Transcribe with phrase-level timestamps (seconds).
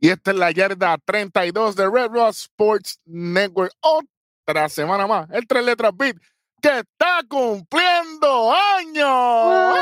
[0.00, 3.72] Y esta es la yarda 32 de Red Rock Sports Network.
[3.80, 5.28] Otra semana más.
[5.30, 6.16] El tres letras beat
[6.60, 9.78] que está cumpliendo años.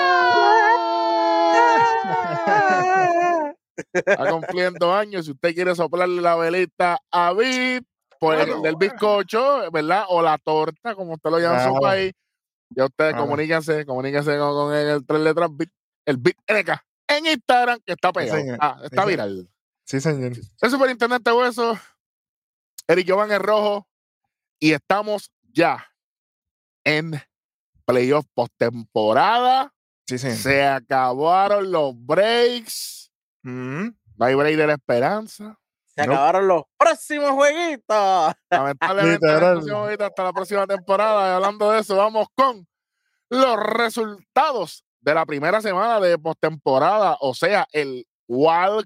[3.92, 5.26] Está cumpliendo años.
[5.26, 7.84] Si usted quiere soplarle la velita a Beat,
[8.18, 10.04] pues el del bizcocho, ¿verdad?
[10.08, 12.12] O la torta, como usted lo llama en su país.
[12.70, 15.70] Ya ustedes comuníquense, comuníquense con, con el, tres letras beat,
[16.06, 18.56] el Beat NK en Instagram, que está pegado.
[18.60, 19.48] Ah, está Sí, viral.
[19.86, 20.32] Sí, señor.
[20.60, 21.78] El superintendente Hueso,
[22.88, 23.88] Eric Jovan el Rojo,
[24.58, 25.86] y estamos ya
[26.84, 27.22] en
[27.84, 29.72] playoff postemporada.
[30.08, 30.38] Sí, señor.
[30.38, 33.12] Se acabaron los breaks.
[33.42, 33.88] Mm.
[34.16, 35.56] No hay break de la esperanza.
[35.94, 38.34] Se acabaron los próximos jueguitos.
[38.50, 41.28] Lamentablemente, la hasta la próxima temporada.
[41.28, 42.66] Y hablando de eso, vamos con
[43.30, 48.84] los resultados de la primera semana de postemporada, o sea, el wild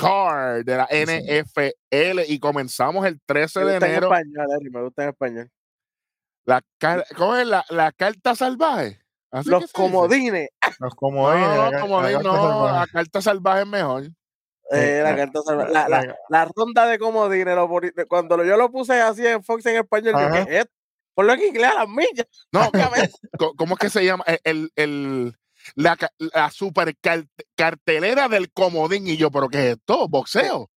[0.00, 1.04] card de la Sí.
[1.06, 2.22] NFL.
[2.28, 4.06] Y comenzamos el 13 Me de gusta en enero.
[4.06, 5.50] español, Eri, me gusta en español.
[6.46, 9.00] La car- ¿Cómo es la, la carta salvaje?
[9.30, 9.72] ¿Así que Los dice?
[9.72, 10.48] comodines.
[10.80, 11.48] Los comodines.
[11.48, 12.74] no, la carta no, salvaje.
[12.80, 14.02] la carta salvaje es mejor.
[14.72, 17.54] Eh, la, carta salva- la, la- la- la ronda de comodines.
[17.56, 17.68] lo
[18.08, 20.32] cuando yo lo puse así en Fox en español, yo, Ajá.
[20.46, 20.72] ¿qué es esto?
[21.14, 22.26] Ponlo en inglés a las millas.
[22.52, 22.70] No,
[23.56, 24.24] ¿cómo es que se llama?
[24.26, 25.36] El, el, el-
[25.74, 29.06] la, la super car- cartelera del comodín.
[29.06, 30.08] Y yo, ¿pero qué es esto?
[30.08, 30.70] ¿Boxeo?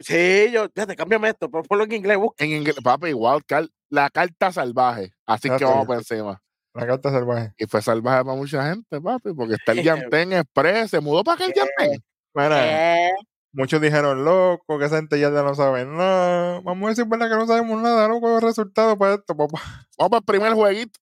[0.00, 2.44] Sí, yo, fíjate, cámbiame esto, pero ponlo en inglés, busca.
[2.44, 3.42] En inglés, papi, igual,
[3.90, 5.12] la carta salvaje.
[5.24, 6.42] Así que vamos por encima.
[6.74, 7.52] La carta salvaje.
[7.56, 10.90] Y fue salvaje para mucha gente, papi, porque está el Yantén Express.
[10.90, 12.02] Se mudó para aquel Yantén.
[12.34, 13.12] Mira, Eh,
[13.52, 16.60] muchos dijeron loco, que esa gente ya no sabe nada.
[16.62, 19.60] Vamos a decir verdad que no sabemos nada, loco, los resultados para esto, papá.
[19.96, 20.98] Vamos para el primer jueguito.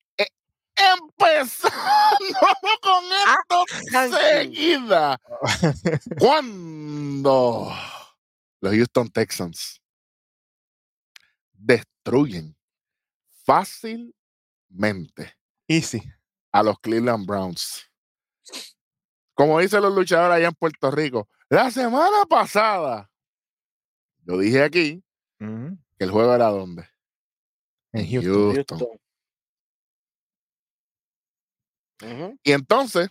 [0.99, 1.71] Empezando
[2.83, 4.19] con esto thank you.
[4.19, 5.21] seguida.
[6.19, 7.73] Cuando
[8.61, 9.81] los Houston Texans
[11.53, 12.57] destruyen
[13.45, 14.15] fácilmente
[15.69, 16.03] Easy.
[16.53, 17.89] a los Cleveland Browns.
[19.35, 23.11] Como dicen los luchadores allá en Puerto Rico, la semana pasada,
[24.25, 25.03] yo dije aquí
[25.39, 25.75] Mm.
[25.99, 26.89] que el juego era donde?
[27.93, 28.55] En Houston.
[28.55, 28.89] Houston.
[32.43, 33.11] Y entonces,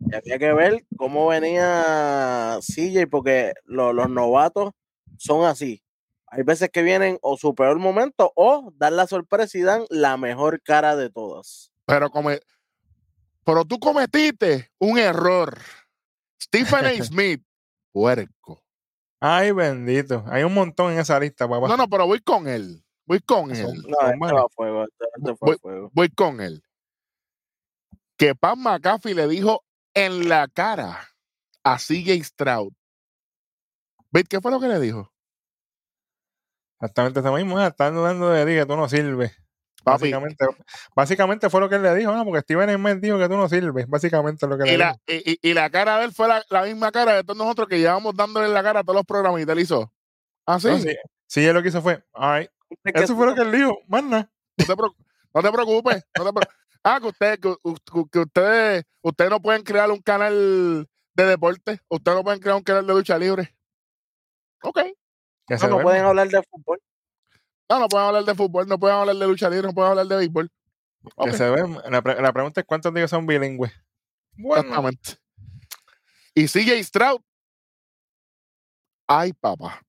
[0.00, 4.72] Y había que ver cómo venía CJ, porque lo- los novatos
[5.16, 5.82] son así.
[6.28, 10.16] Hay veces que vienen o su peor momento o dan la sorpresa y dan la
[10.16, 11.72] mejor cara de todas.
[11.84, 12.38] pero come,
[13.44, 15.58] pero tú cometiste un error.
[16.40, 16.90] Stephen A.
[17.04, 17.42] Smith,
[17.92, 18.62] puerco.
[19.20, 20.22] Ay, bendito.
[20.28, 21.66] Hay un montón en esa lista, papá.
[21.66, 22.84] No, no, pero voy con él.
[23.06, 23.82] Voy con él.
[23.88, 25.90] No, fuego.
[25.92, 26.62] Voy con él.
[28.18, 29.64] Que Pat McAfee le dijo
[29.94, 31.08] en la cara
[31.64, 32.72] a CJ Stroud.
[34.10, 35.12] ¿Ves qué fue lo que le dijo?
[36.80, 37.58] Exactamente eso mismo.
[37.58, 39.32] ah, Están dudando de ti que tú no sirves.
[39.84, 40.44] Básicamente,
[40.94, 42.24] básicamente fue lo que él le dijo, ¿no?
[42.24, 43.86] Porque Steven Smith dijo que tú no sirves.
[43.88, 45.22] Básicamente lo que le y la, dijo.
[45.24, 47.68] y, y- y la cara de él fue la, la misma cara de todos nosotros
[47.68, 49.92] que llevamos dándole la cara a todos los programas y te lo hizo.
[50.44, 50.68] ¿Ah, sí?
[50.68, 50.94] No, sí,
[51.26, 52.48] sí, él lo que hizo fue, ay,
[52.84, 54.30] eso fue lo que él dijo, más nada.
[54.58, 54.82] No te,
[55.34, 56.04] no te preocupes.
[56.18, 56.54] no te preocu-
[56.84, 61.80] ah, que ustedes, que, u- que ustedes, ustedes no pueden crear un canal de deporte.
[61.88, 63.54] Ustedes no pueden crear un canal de lucha libre.
[64.62, 64.78] Ok.
[65.50, 66.78] No, no pueden hablar de fútbol.
[67.70, 70.06] No, no pueden hablar de fútbol, no pueden hablar de lucha libre, no pueden hablar
[70.06, 70.50] de béisbol.
[71.22, 71.48] Que se.
[71.90, 73.72] La, pre- la pregunta es cuántos de ellos son bilingües.
[74.36, 75.16] Bueno, Exactamente.
[76.34, 77.20] Y CJ Stroud.
[79.06, 79.80] Ay, papá.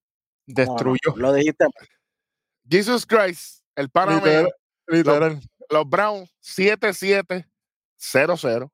[0.46, 1.16] No, no, destruyó.
[1.16, 1.88] lo dijiste mal.
[2.68, 4.52] Jesus Christ, el pana mío, Literal,
[4.88, 5.40] literal.
[5.70, 8.70] Los Browns 7-7-0-0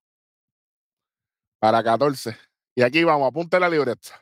[1.59, 2.37] para 14.
[2.75, 4.21] Y aquí vamos, apunte la libreta.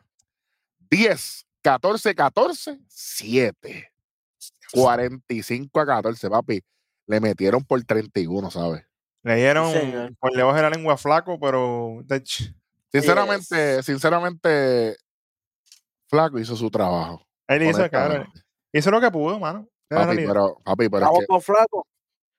[0.90, 3.92] 10, 14, 14, 7.
[4.72, 6.62] 45 a 14, papi.
[7.06, 8.84] Le metieron por 31, ¿sabes?
[9.22, 10.14] Le dieron señor.
[10.18, 12.02] por debajo de la lengua flaco, pero
[12.92, 14.96] Sinceramente, sinceramente,
[16.06, 17.26] Flaco hizo su trabajo.
[17.48, 18.24] él hizo, claro,
[18.72, 19.66] hizo lo que pudo, mano.
[19.88, 21.86] Papi, pero, papi, pero es que con Flaco.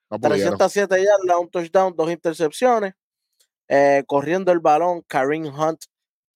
[0.10, 0.58] No pudieron.
[0.58, 2.94] 307 yardas, un touchdown, dos intercepciones.
[3.68, 5.86] Eh, corriendo el balón, Kareem Hunt,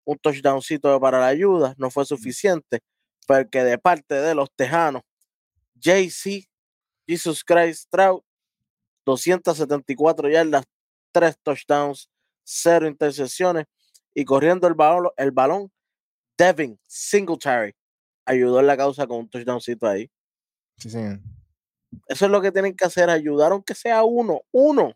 [0.04, 2.80] un touchdowncito para la ayuda, no fue suficiente,
[3.28, 5.04] porque de parte de los Tejanos,
[5.76, 6.50] JC,
[7.08, 8.22] Jesus Christ Stroud,
[9.06, 10.66] 274 yardas,
[11.12, 12.10] tres touchdowns,
[12.44, 13.66] cero intercepciones,
[14.16, 15.72] y corriendo el balón, el balón,
[16.38, 17.76] Devin Singletary
[18.26, 20.10] ayudó en la causa con un touchdowncito ahí.
[20.78, 21.00] Sí, sí.
[22.08, 24.94] Eso es lo que tienen que hacer, ayudar aunque sea uno, uno,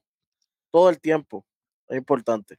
[0.71, 1.45] todo el tiempo.
[1.87, 2.57] Es importante.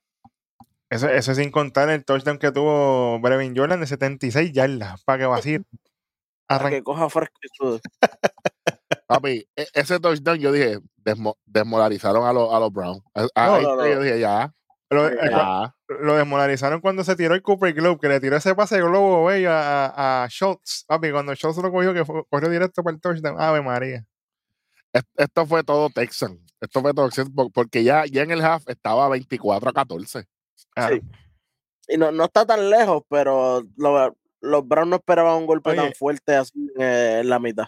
[0.91, 5.27] Eso, eso sin contar el touchdown que tuvo Brevin Jordan de 76 yardas para que
[5.27, 5.63] vacíe.
[6.47, 7.81] Para que coja fresco.
[9.09, 13.03] Papi, e- ese touchdown yo dije, desmo- desmoralizaron a, los a los Browns.
[13.15, 14.01] No, ahí no, yo no.
[14.03, 14.53] dije, ya,
[14.91, 15.15] Lo, Ya.
[15.27, 15.75] eh, ya.
[15.89, 19.25] lo desmoralizaron cuando se tiró el Cooper Globe, que le tiró ese pase de globo
[19.25, 20.85] bello a, a, a Schultz.
[20.87, 23.41] Papi, cuando Schultz lo cogió, que fue- corrió directo para el touchdown.
[23.41, 24.05] Ave María.
[24.95, 26.39] Es- Esto fue todo Texan.
[26.61, 30.25] Esto fue todo Texan por- porque ya, ya en el half estaba 24 a 14.
[30.77, 31.01] Ah, Sí.
[31.89, 35.81] Y no, no está tan lejos, pero lo- los Browns no esperaban un golpe Oye.
[35.83, 37.67] tan fuerte así eh, en la mitad.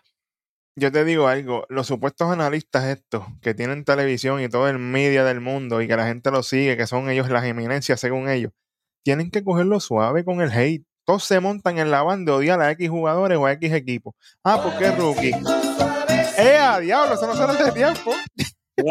[0.78, 5.25] Yo te digo algo, los supuestos analistas estos que tienen televisión y todo el media
[5.25, 8.52] del mundo y que la gente los sigue, que son ellos las eminencias según ellos,
[9.02, 10.84] tienen que cogerlo suave con el hate.
[11.06, 14.14] Todos se montan en la banda de odiar a X jugadores o a X equipos.
[14.44, 15.32] Ah, porque es rookie.
[16.46, 17.14] ¡Eh, a diablo!
[17.14, 18.14] Eso no se hace tiempo,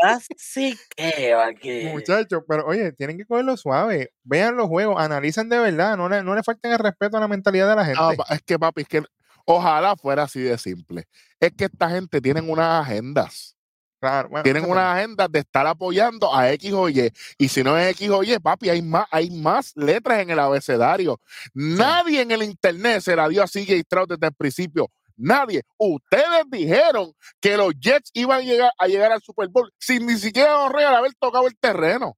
[0.04, 1.86] Así que, aquí.
[1.92, 2.44] muchachos.
[2.48, 4.12] Pero oye, tienen que cogerlo suave.
[4.24, 5.96] Vean los juegos, analicen de verdad.
[5.96, 8.02] No le, no le falten el respeto a la mentalidad de la gente.
[8.02, 9.04] No, pa- es que, papi, es que
[9.46, 11.08] ojalá fuera así de simple.
[11.40, 13.56] Es que esta gente tienen unas agendas.
[14.02, 17.12] Claro, bueno, Tienen unas agendas de estar apoyando a X o Y.
[17.38, 20.40] Y si no es X o Y, papi, hay más, hay más letras en el
[20.40, 21.20] abecedario.
[21.54, 24.92] Nadie en el internet se la dio a CJ Stroud desde el principio.
[25.18, 25.64] Nadie.
[25.78, 30.18] Ustedes dijeron que los Jets iban a llegar, a llegar al Super Bowl sin ni
[30.18, 32.18] siquiera Orrea haber tocado el terreno.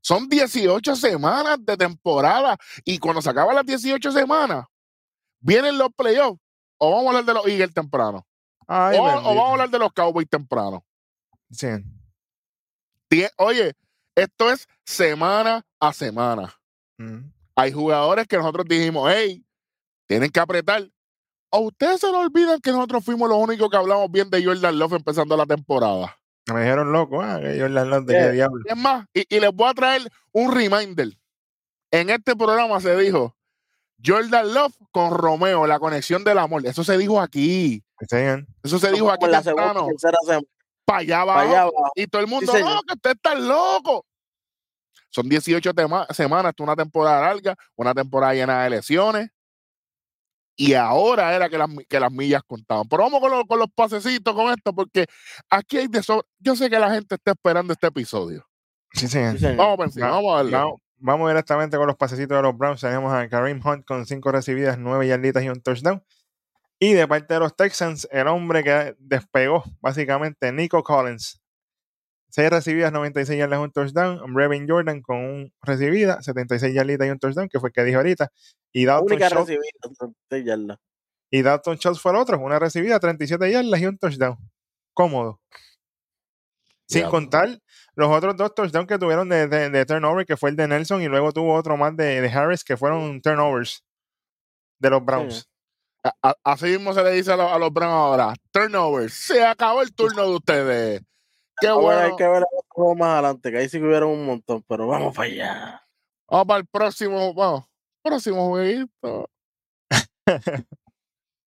[0.00, 2.56] Son 18 semanas de temporada.
[2.84, 4.64] Y cuando se acaban las 18 semanas,
[5.40, 6.40] vienen los playoffs.
[6.78, 8.26] O vamos a hablar de los Eagles temprano.
[8.66, 10.84] Ay, o, vamos a hablar de los Cowboys temprano.
[11.50, 11.68] Sí.
[13.38, 13.74] Oye,
[14.14, 16.54] esto es semana a semana.
[16.98, 17.32] Mm.
[17.56, 19.44] Hay jugadores que nosotros dijimos, hey,
[20.06, 20.88] tienen que apretar.
[21.50, 24.78] ¿A ustedes se les olvidan que nosotros fuimos los únicos que hablamos bien de Jordan
[24.78, 26.14] Love empezando la temporada?
[26.52, 28.26] Me dijeron loco, ah, que Jordan Love de Yeah.
[28.26, 28.62] qué diablo.
[28.66, 30.02] Y es más, y, y les voy a traer
[30.32, 31.08] un reminder.
[31.90, 33.34] En este programa se dijo
[34.04, 36.66] Jordan Love con Romeo, la conexión del amor.
[36.66, 37.82] Eso se dijo aquí.
[38.62, 40.42] Eso se dijo aquí la segunda tercera semana.
[40.84, 41.78] Para allá Para allá abajo.
[41.78, 41.92] abajo.
[41.96, 42.74] Y todo el mundo, señor.
[42.74, 44.04] no, que usted está loco.
[45.10, 49.30] Son 18 tema- semanas, esto es una temporada larga, una temporada llena de lesiones.
[50.60, 52.88] Y ahora era que las, que las millas contaban.
[52.88, 55.06] Pero vamos con, los- con los pasecitos con esto, porque
[55.48, 56.26] aquí hay de sobra.
[56.40, 58.44] Yo sé que la gente está esperando este episodio.
[58.92, 59.34] Sí, señor.
[59.34, 59.56] Sí, señor.
[59.56, 60.50] Vamos encima, Va- vamos a darle.
[60.50, 62.80] Vamos, vamos directamente con los pasecitos de los Browns.
[62.80, 66.02] Tenemos a Kareem Hunt con cinco recibidas, nueve yarditas y un touchdown.
[66.80, 71.40] Y de parte de los Texans, el hombre que despegó, básicamente, Nico Collins.
[72.30, 74.34] Seis recibidas, 96 yardas un touchdown.
[74.34, 77.96] Brevin Jordan con un recibida, 76 yarditas y un touchdown, que fue el que dije
[77.96, 78.30] ahorita.
[78.72, 80.10] Y La Dalton, única Schultz, recibida.
[80.30, 80.78] sí, yardas.
[81.30, 84.36] y Dalton Schultz fue el otro, una recibida, 37 yardas y un touchdown.
[84.94, 85.40] Cómodo.
[86.86, 87.58] Sin contar
[87.96, 91.02] los otros dos touchdowns que tuvieron de, de- de turnover, que fue el de Nelson
[91.02, 93.84] y luego tuvo otro más de, de Harris, que fueron turnovers
[94.78, 95.48] de los Browns.
[96.02, 98.34] A- a- así mismo se le dice a, los- a los Browns ahora.
[98.50, 99.10] Turnover.
[99.10, 101.02] Se acabó el turno de ustedes.
[101.60, 102.00] Qué Ahora bueno.
[102.00, 102.44] hay que ver
[102.96, 105.82] más adelante, que ahí sí que hubieron un montón, pero vamos para allá.
[106.28, 107.64] Vamos para el próximo, vamos,
[108.02, 109.30] próximo jueguito.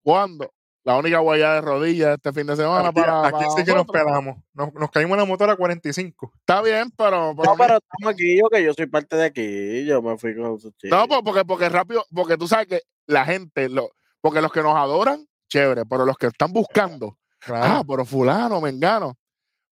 [0.04, 0.52] ¿Cuándo?
[0.84, 3.74] La única guayada de rodillas este fin de semana Aquí, para, aquí para sí que
[3.74, 4.38] nos pelamos.
[4.54, 6.34] Nos, nos caímos en la motora a 45.
[6.39, 9.86] Está bien, pero, pero No, pero estamos aquí, yo que yo soy parte de aquí,
[9.86, 10.96] yo me fui con su chico.
[10.96, 13.91] no, pues, porque, porque rápido, porque tú sabes que la gente, lo,
[14.22, 19.18] porque los que nos adoran, chévere, pero los que están buscando, ah, pero fulano, mengano,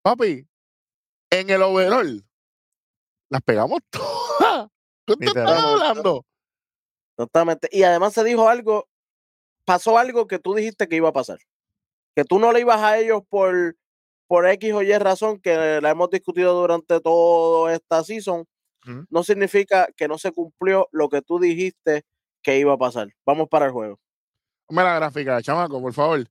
[0.01, 0.48] papi,
[1.29, 2.25] en el overall,
[3.29, 4.70] las pegamos todas.
[5.06, 6.25] ¿Qué te estás hablando?
[7.15, 7.68] Totalmente.
[7.72, 8.88] Y además se dijo algo,
[9.65, 11.39] pasó algo que tú dijiste que iba a pasar.
[12.15, 13.75] Que tú no le ibas a ellos por,
[14.27, 18.46] por X o Y razón, que la hemos discutido durante toda esta season,
[19.10, 22.06] no significa que no se cumplió lo que tú dijiste
[22.41, 23.10] que iba a pasar.
[23.25, 24.00] Vamos para el juego.
[24.65, 26.25] Ponme la gráfica, chamaco, por favor.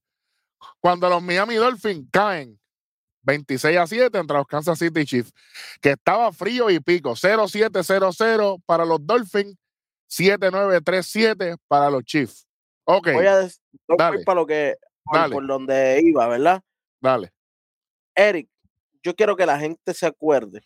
[0.81, 2.59] Cuando los Miami Dolphins caen
[3.23, 5.33] 26 a 7 entre los Kansas City Chiefs,
[5.81, 9.57] que estaba frío y pico, 0-7-0-0 para los Dolphins,
[10.11, 12.47] 7-9-3-7 para los Chiefs.
[12.85, 15.35] Ok, Voy a voy dale, para lo que por, dale.
[15.35, 16.63] por donde iba, ¿verdad?
[17.01, 17.33] dale.
[18.15, 18.49] Eric,
[19.03, 20.63] yo quiero que la gente se acuerde,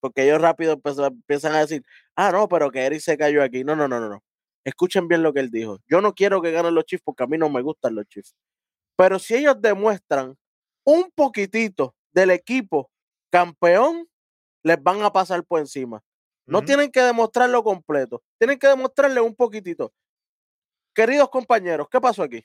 [0.00, 1.82] porque ellos rápido empeza- empiezan a decir,
[2.16, 3.64] ah, no, pero que Eric se cayó aquí.
[3.64, 4.22] No, no, no, no, no.
[4.64, 5.78] Escuchen bien lo que él dijo.
[5.88, 8.34] Yo no quiero que ganen los Chiefs porque a mí no me gustan los Chiefs.
[8.96, 10.36] Pero si ellos demuestran
[10.84, 12.90] un poquitito del equipo
[13.30, 14.08] campeón,
[14.62, 16.02] les van a pasar por encima.
[16.44, 19.92] No tienen que demostrarlo completo, tienen que demostrarle un poquitito.
[20.94, 22.44] Queridos compañeros, ¿qué pasó aquí?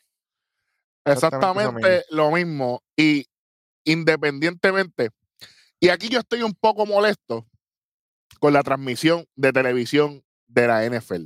[1.04, 2.82] Exactamente lo mismo.
[2.96, 3.26] Y
[3.84, 5.10] independientemente,
[5.80, 7.46] y aquí yo estoy un poco molesto,
[8.40, 11.26] con la transmisión de televisión de la NFL.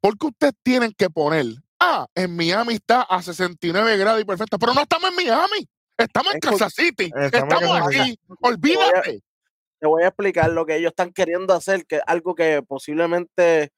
[0.00, 1.46] Porque ustedes tienen que poner,
[1.78, 5.68] ah, en Miami está a 69 grados y perfecto, pero no estamos en Miami,
[6.04, 9.20] estamos en Kansas City, Estamos estamos aquí, olvídate.
[9.78, 13.72] Te voy a explicar lo que ellos están queriendo hacer, que es algo que posiblemente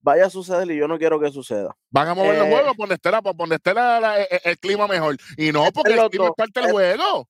[0.00, 1.76] vaya a suceder y yo no quiero que suceda.
[1.90, 4.22] Van a mover los Eh, juegos por donde esté, la- por donde esté la- la-
[4.22, 5.16] el, el clima mejor.
[5.36, 7.28] Y no, porque el los clima es parte del Es- juego.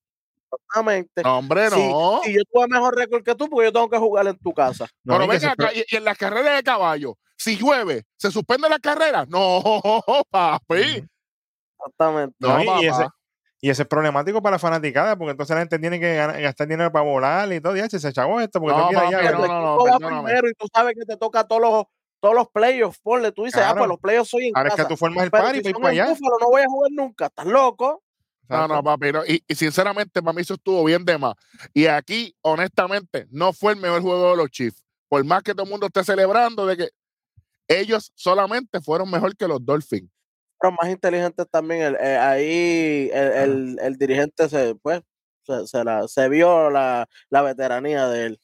[0.51, 1.23] Exactamente.
[1.23, 2.21] No, hombre, no.
[2.23, 4.87] Si yo tuve mejor récord que tú, porque yo tengo que jugar en tu casa.
[5.03, 8.69] No, Pero venga acá, y, y en las carreras de caballo, si llueve, ¿se suspende
[8.69, 9.25] la carrera?
[9.27, 9.61] No,
[10.29, 11.03] papi.
[11.77, 12.35] Exactamente.
[12.39, 13.15] No, No, y, ese, papá.
[13.61, 16.91] Y ese es problemático para la fanaticada, porque entonces la gente tiene que gastar dinero
[16.91, 17.75] para volar y todo.
[17.75, 19.31] Y se chavo esto, porque No, ir papi, allá.
[19.31, 20.23] no, no, perdóname.
[20.23, 21.83] primero y tú sabes que te toca todos los,
[22.21, 24.85] todos los playoffs, ponle, tú dices, ah, pues los playoffs soy en Ahora es que
[24.85, 26.07] tú formas el party para allá.
[26.07, 28.01] Búfalo, no voy a jugar nunca, estás loco.
[28.47, 29.11] No, no, papi.
[29.11, 29.25] no.
[29.25, 31.35] Y, y sinceramente, para mí eso estuvo bien de más.
[31.73, 34.83] Y aquí, honestamente, no fue el mejor juego de los Chiefs.
[35.07, 36.89] Por más que todo el mundo esté celebrando de que
[37.67, 40.09] ellos solamente fueron mejor que los Dolphins.
[40.59, 45.01] Pero más inteligentes también, el- eh, ahí el, el- el dirigente se, pues,
[45.43, 48.41] se, se la- se vio la, la veteranía de él.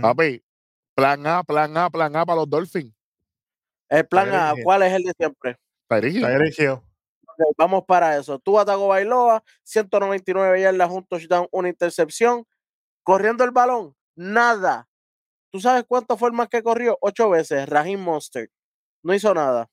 [0.00, 0.42] Papi,
[0.94, 2.94] plan A, plan A, plan A para los Dolphins.
[3.88, 4.54] El plan A.
[4.62, 5.56] ¿cuál es el de siempre?
[7.26, 8.38] Ok, vamos para eso.
[8.38, 12.44] Tú atacó Bailoa, 199 yardas, un touchdown, una intercepción.
[13.02, 14.86] Corriendo el balón, nada.
[15.50, 16.96] ¿Tú sabes cuánto fue el más que corrió?
[17.00, 17.68] Ocho veces.
[17.68, 18.50] Raheem Monster.
[19.02, 19.68] No hizo nada.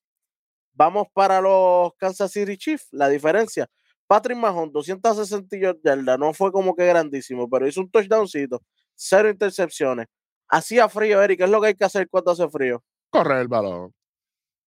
[0.77, 2.87] Vamos para los Kansas City Chiefs.
[2.91, 3.67] La diferencia.
[4.05, 6.19] Patrick Mahomes, 268 yardas.
[6.19, 8.61] No fue como que grandísimo, pero hizo un touchdowncito.
[8.93, 10.05] Cero intercepciones.
[10.47, 11.39] Hacía frío, Eric.
[11.39, 12.83] ¿Qué es lo que hay que hacer cuando hace frío?
[13.09, 13.91] Correr el balón.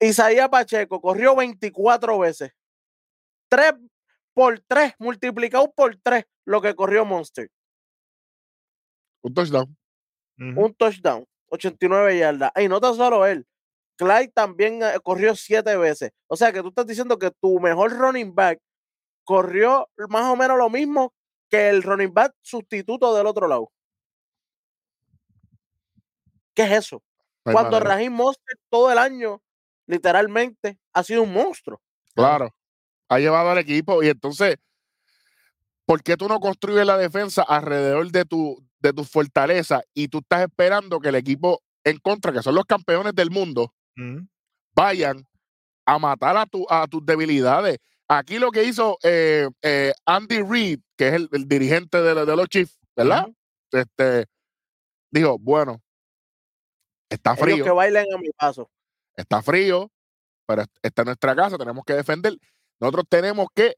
[0.01, 2.51] Isaías Pacheco corrió 24 veces.
[3.49, 3.75] 3
[4.35, 7.49] por 3, multiplicado por 3 lo que corrió Monster.
[9.23, 9.77] Un touchdown.
[10.39, 12.51] Un touchdown, 89 yardas.
[12.57, 13.47] Y no tan solo él.
[14.01, 16.11] Clyde también eh, corrió 7 veces.
[16.27, 18.59] O sea que tú estás diciendo que tu mejor running back
[19.25, 21.13] corrió más o menos lo mismo
[21.51, 23.71] que el running back sustituto del otro lado.
[26.55, 27.03] ¿Qué es eso?
[27.43, 27.97] Cuando manera.
[27.97, 29.43] Raheem Monster todo el año,
[29.87, 31.79] literalmente, ha sido un monstruo.
[32.15, 32.55] Claro.
[33.11, 34.03] Ha llevado al equipo.
[34.03, 34.57] Y entonces,
[35.85, 40.21] ¿por qué tú no construyes la defensa alrededor de tu, de tu fortaleza y tú
[40.21, 43.75] estás esperando que el equipo en contra, que son los campeones del mundo,
[44.75, 45.27] Vayan
[45.87, 47.79] a matar a, tu, a tus debilidades?
[48.09, 52.49] Aquí lo que hizo eh, eh, Andy Reid, que es el, el dirigente de, los
[52.49, 53.29] Chiefs, ¿verdad?
[53.73, 54.27] Este
[55.13, 55.81] dijo, bueno,
[57.09, 57.65] está Ellos frío.
[57.65, 58.69] que bailen a mi paso.
[59.17, 59.91] está frío,
[60.47, 62.37] pero est- esta es nuestra casa, tenemos que defender.
[62.81, 63.77] Nosotros tenemos que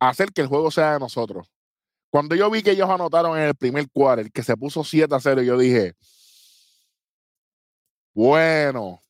[0.00, 1.48] hacer que el juego sea de nosotros.
[2.10, 5.20] Cuando yo vi que ellos anotaron en el primer quarter, que se puso 7 a
[5.20, 5.94] 0, yo dije,
[8.14, 9.00] bueno,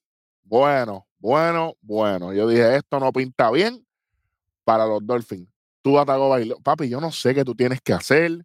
[0.51, 2.33] bueno, bueno, bueno.
[2.33, 3.87] Yo dije, esto no pinta bien
[4.65, 5.49] para los Dolphins.
[5.81, 6.59] Tú atacó bailo.
[6.59, 8.45] Papi, yo no sé qué tú tienes que hacer.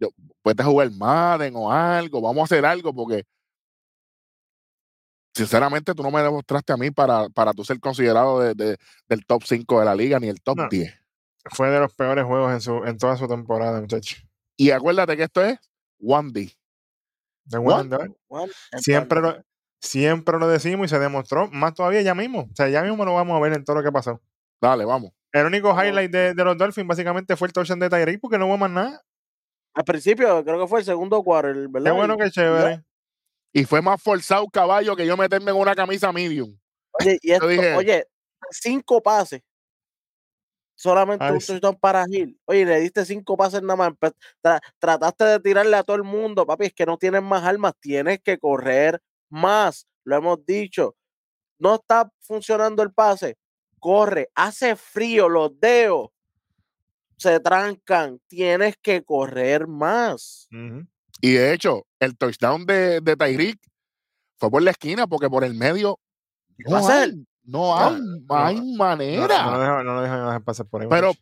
[0.00, 0.08] Yo,
[0.42, 3.24] puedes jugar Madden o algo, vamos a hacer algo porque
[5.34, 8.76] sinceramente tú no me demostraste a mí para, para tú ser considerado de- de-
[9.08, 10.68] del top 5 de la liga ni el top No.
[10.68, 10.92] 10.
[11.52, 14.16] Fue de los peores juegos en, su, en toda su temporada, muchacho.
[14.56, 15.58] Y acuérdate que esto es
[16.00, 16.52] one D.
[17.44, 17.86] De What?
[18.28, 19.42] one Siempre lo,
[19.82, 22.42] siempre lo decimos y se demostró más todavía ya mismo.
[22.50, 24.20] O sea, ya mismo lo vamos a ver en todo lo que pasó.
[24.60, 25.10] Dale, vamos.
[25.32, 28.46] El único highlight de, de los Dolphins básicamente fue el touchdown de Tyreek porque no
[28.46, 29.02] hubo más nada.
[29.74, 31.90] Al principio, creo que fue el segundo quarter, ¿verdad?
[31.90, 32.82] Qué bueno que chévere.
[33.54, 36.56] Y fue más forzado caballo que yo meterme en una camisa medium.
[36.92, 38.06] Oye, y esto, dije- oye,
[38.50, 39.42] cinco pases.
[40.74, 42.38] Solamente Ay, un touchdown para Gil.
[42.44, 43.92] Oye, le diste cinco pases nada más.
[44.42, 46.66] tra- trataste de tirarle a todo el mundo, papi.
[46.66, 47.72] Es que no tienes más armas.
[47.80, 49.00] Tienes que correr
[49.32, 49.86] más.
[50.04, 50.94] Lo hemos dicho.
[51.58, 53.36] No está funcionando el pase.
[53.78, 54.28] Corre.
[54.34, 55.28] Hace frío.
[55.28, 56.08] Los dedos
[57.16, 58.20] se trancan.
[58.28, 60.48] Tienes que correr más.
[61.20, 63.58] Y de hecho, el touchdown de, de Tyreek
[64.38, 66.00] fue por la esquina porque por el medio
[66.58, 69.44] no hay, no hay, no, hay manera.
[69.84, 70.88] no, lo dejan- pasar por ahí.
[70.90, 71.12] Pero.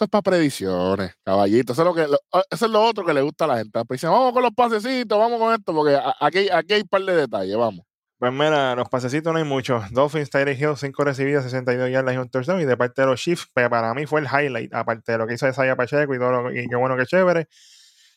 [0.00, 1.74] Eso es para predicciones, caballito.
[1.74, 3.58] Eso es, lo que, lo- ah, eso es lo otro que le gusta a la
[3.58, 3.70] gente.
[3.78, 7.02] Las predicciones, vamos con los pasecitos, vamos con esto, porque aquí, aquí hay un par
[7.02, 7.84] de detalles, vamos.
[8.18, 9.90] Pues mira, los pasecitos no hay muchos.
[9.92, 12.60] Dolphins, Tyreek Hill, 5 recibidas, 62 yardas y un touchdown.
[12.60, 15.26] Y de parte de los Chiefs, pues para mí fue el highlight, aparte de lo
[15.26, 17.46] que hizo Isaiah Pacheco y todo lo y qué bueno que chévere.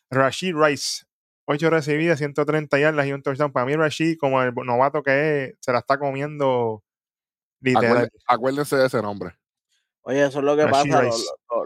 [0.09, 1.03] Rashid Rice,
[1.45, 3.51] 8 recibidas, 130 yardas y un touchdown.
[3.51, 6.83] Para mí, Rashid, como el novato que es, se la está comiendo
[7.61, 7.91] literal.
[7.97, 9.35] Acuérden- acuérdense de ese nombre.
[10.03, 11.01] Oye, eso es lo que pasa.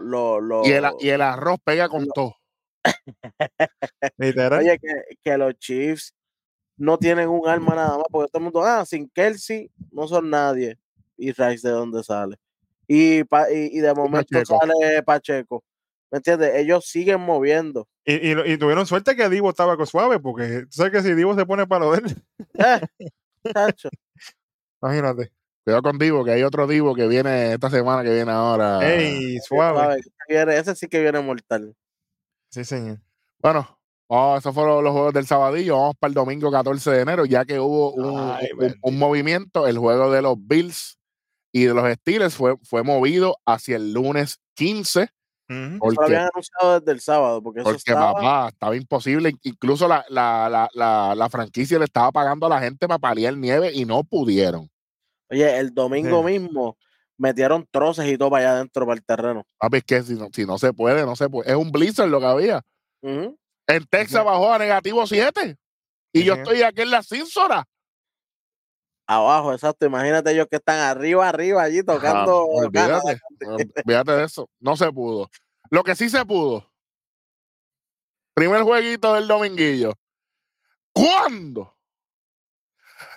[0.00, 2.36] lo- lo- Y el, y el arroz pega con todo.
[4.16, 4.60] Literal.
[4.60, 6.14] Oye, que, que los Chiefs
[6.76, 10.30] no tienen un arma nada más, porque todo el mundo, ah, sin Kelsey no son
[10.30, 10.78] nadie.
[11.16, 12.36] Y Rice, ¿de dónde sale?
[12.86, 14.58] Y, pa- y, y de momento Pacheco.
[14.60, 15.64] sale Pacheco.
[16.10, 16.54] ¿Me entiendes?
[16.54, 17.88] Ellos siguen moviendo.
[18.04, 21.34] Y, y, tuvieron suerte que Divo estaba con suave, porque tú sabes que si Divo
[21.34, 22.22] se pone para lo de él,
[22.54, 22.80] Eh,
[24.80, 25.32] imagínate.
[25.64, 28.78] Cuidado con Divo, que hay otro Divo que viene esta semana que viene ahora.
[28.88, 30.00] Ey, suave.
[30.28, 31.74] Ese sí que viene mortal.
[32.50, 32.98] Sí, señor.
[33.40, 35.76] Bueno, oh, esos fueron los juegos del sabadillo.
[35.76, 38.80] Vamos para el domingo 14 de enero, ya que hubo un, Ay, un- bendito.
[38.82, 39.66] un movimiento.
[39.66, 40.98] El juego de los Bills
[41.52, 45.10] y de los Steelers fue, fue movido hacia el lunes 15.
[45.50, 45.58] Ujú.
[45.58, 48.12] Eso lo Porque, habían anunciado desde el sábado, porque eso porque estaba.
[48.14, 49.34] papá, estaba imposible.
[49.42, 53.36] Incluso la, la, la, la, la franquicia le estaba pagando a la gente para paliar
[53.36, 54.70] nieve y no pudieron.
[55.30, 56.38] Oye, el domingo Sí.
[56.38, 56.78] mismo
[57.18, 59.44] metieron troces y todo para allá adentro, para el terreno.
[59.58, 61.50] Papi, es que si no, si no se puede, no se puede.
[61.50, 62.62] Es un blizzard lo que había.
[63.02, 63.38] Ujú.
[63.66, 65.56] En Texas bajó a negativo 7.
[66.12, 67.66] Y yo estoy aquí en la Cínsora.
[69.06, 69.86] Abajo, exacto.
[69.86, 72.42] Imagínate ellos que están arriba, arriba, allí tocando.
[72.42, 73.00] Ah,
[73.84, 74.48] olvídate de eso.
[74.60, 75.28] No se pudo.
[75.70, 76.70] Lo que sí se pudo.
[78.34, 79.94] Primer jueguito del dominguillo.
[80.92, 81.74] ¿Cuándo?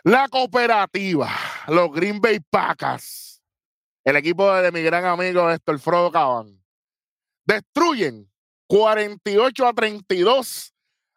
[0.04, 1.30] La cooperativa,
[1.68, 3.42] los Green Bay Packers,
[4.04, 6.62] el equipo de mi gran amigo Héctor Frodo Caban,
[7.46, 8.30] destruyen
[8.68, 10.74] 48 a 32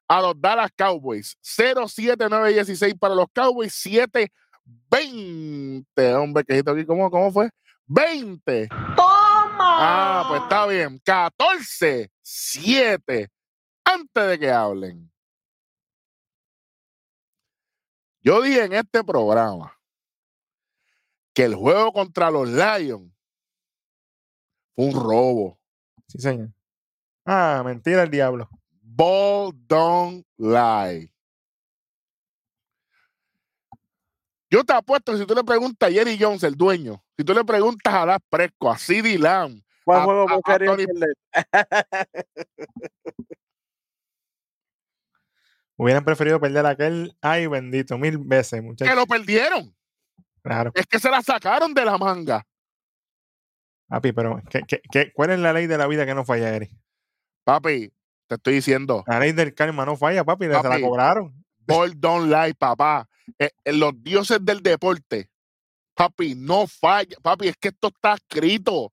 [0.08, 1.38] a los Dallas Cowboys.
[1.42, 3.72] 0-7-9-16 para los Cowboys,
[4.90, 6.14] 7-20.
[6.16, 7.50] Hombre, quejito aquí, ¿cómo, ¿cómo fue?
[7.86, 8.68] 20.
[8.70, 11.00] Ah, pues está bien.
[11.04, 13.28] 14, 7.
[13.84, 15.10] Antes de que hablen.
[18.20, 19.78] Yo dije en este programa
[21.34, 23.12] que el juego contra los Lions
[24.74, 25.58] fue un robo.
[26.08, 26.50] Sí, señor.
[27.26, 28.48] Ah, mentira el diablo.
[28.80, 31.10] Ball don't lie.
[34.50, 37.34] Yo te apuesto que si tú le preguntas a Jerry Jones, el dueño, si tú
[37.34, 40.86] le preguntas a Das Presco, a CD Lamb, ¿Cuál a- juego a- a Tony-?
[45.76, 47.16] Hubieran preferido perder aquel.
[47.20, 48.94] Ay, bendito, mil veces, que muchachos.
[48.94, 49.74] lo perdieron.
[50.44, 52.46] Claro, Es que se la sacaron de la manga.
[53.88, 56.54] papi, pero ¿qué, qué, qué- cuál es la ley de la vida que no falla,
[56.54, 56.70] Eric?
[57.44, 57.90] Papi,
[58.26, 60.82] te estoy diciendo, La ley del karma no falla, papi, se la Papi.
[60.82, 61.44] cobraron.
[61.66, 63.08] Ball don't lie, papá.
[63.38, 65.30] Eh, eh, los dioses del deporte,
[65.94, 67.16] papi, no falla.
[67.22, 68.92] Papi, es que esto está escrito.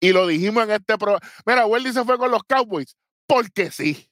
[0.00, 1.26] Y lo dijimos en este programa.
[1.46, 2.94] Mira, Wendy se fue con los Cowboys
[3.26, 4.10] porque sí.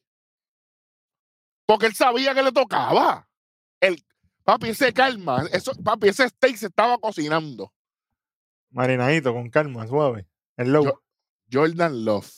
[1.67, 3.29] Porque él sabía que le tocaba.
[3.81, 4.03] El,
[4.49, 7.71] papi, ese calma, eso, papi, ese steak se estaba cocinando.
[8.71, 10.27] Marinadito, con calma, suave.
[10.57, 10.85] El low.
[10.85, 11.03] Yo-
[11.53, 12.31] Jordan Love.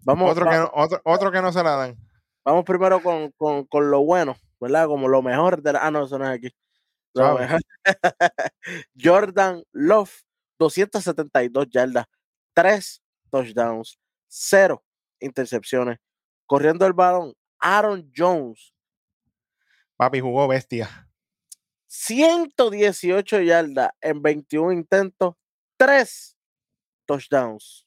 [0.00, 1.96] Vamos, otro, que no, otro, otro que no se la dan.
[2.44, 4.86] vamos primero con, con, con lo bueno, ¿verdad?
[4.88, 5.86] Como lo mejor de la...
[5.86, 6.52] Ah, no, eso no es aquí.
[7.14, 7.60] Lo mejor.
[9.00, 10.12] Jordan Love,
[10.58, 12.06] 272 yardas,
[12.54, 13.96] 3 touchdowns,
[14.26, 14.82] 0
[15.20, 15.98] intercepciones.
[16.46, 18.74] Corriendo el balón, Aaron Jones,
[20.02, 20.88] Papi jugó bestia.
[21.86, 25.36] 118 yardas en 21 intentos,
[25.76, 26.36] 3
[27.06, 27.86] touchdowns.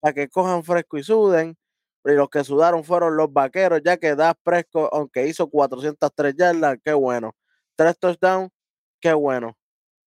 [0.00, 1.58] Para que cojan fresco y suden.
[2.06, 6.78] Y los que sudaron fueron los vaqueros, ya que Das Presco, aunque hizo 403 yardas,
[6.82, 7.36] qué bueno.
[7.76, 8.50] 3 touchdowns,
[8.98, 9.58] qué bueno.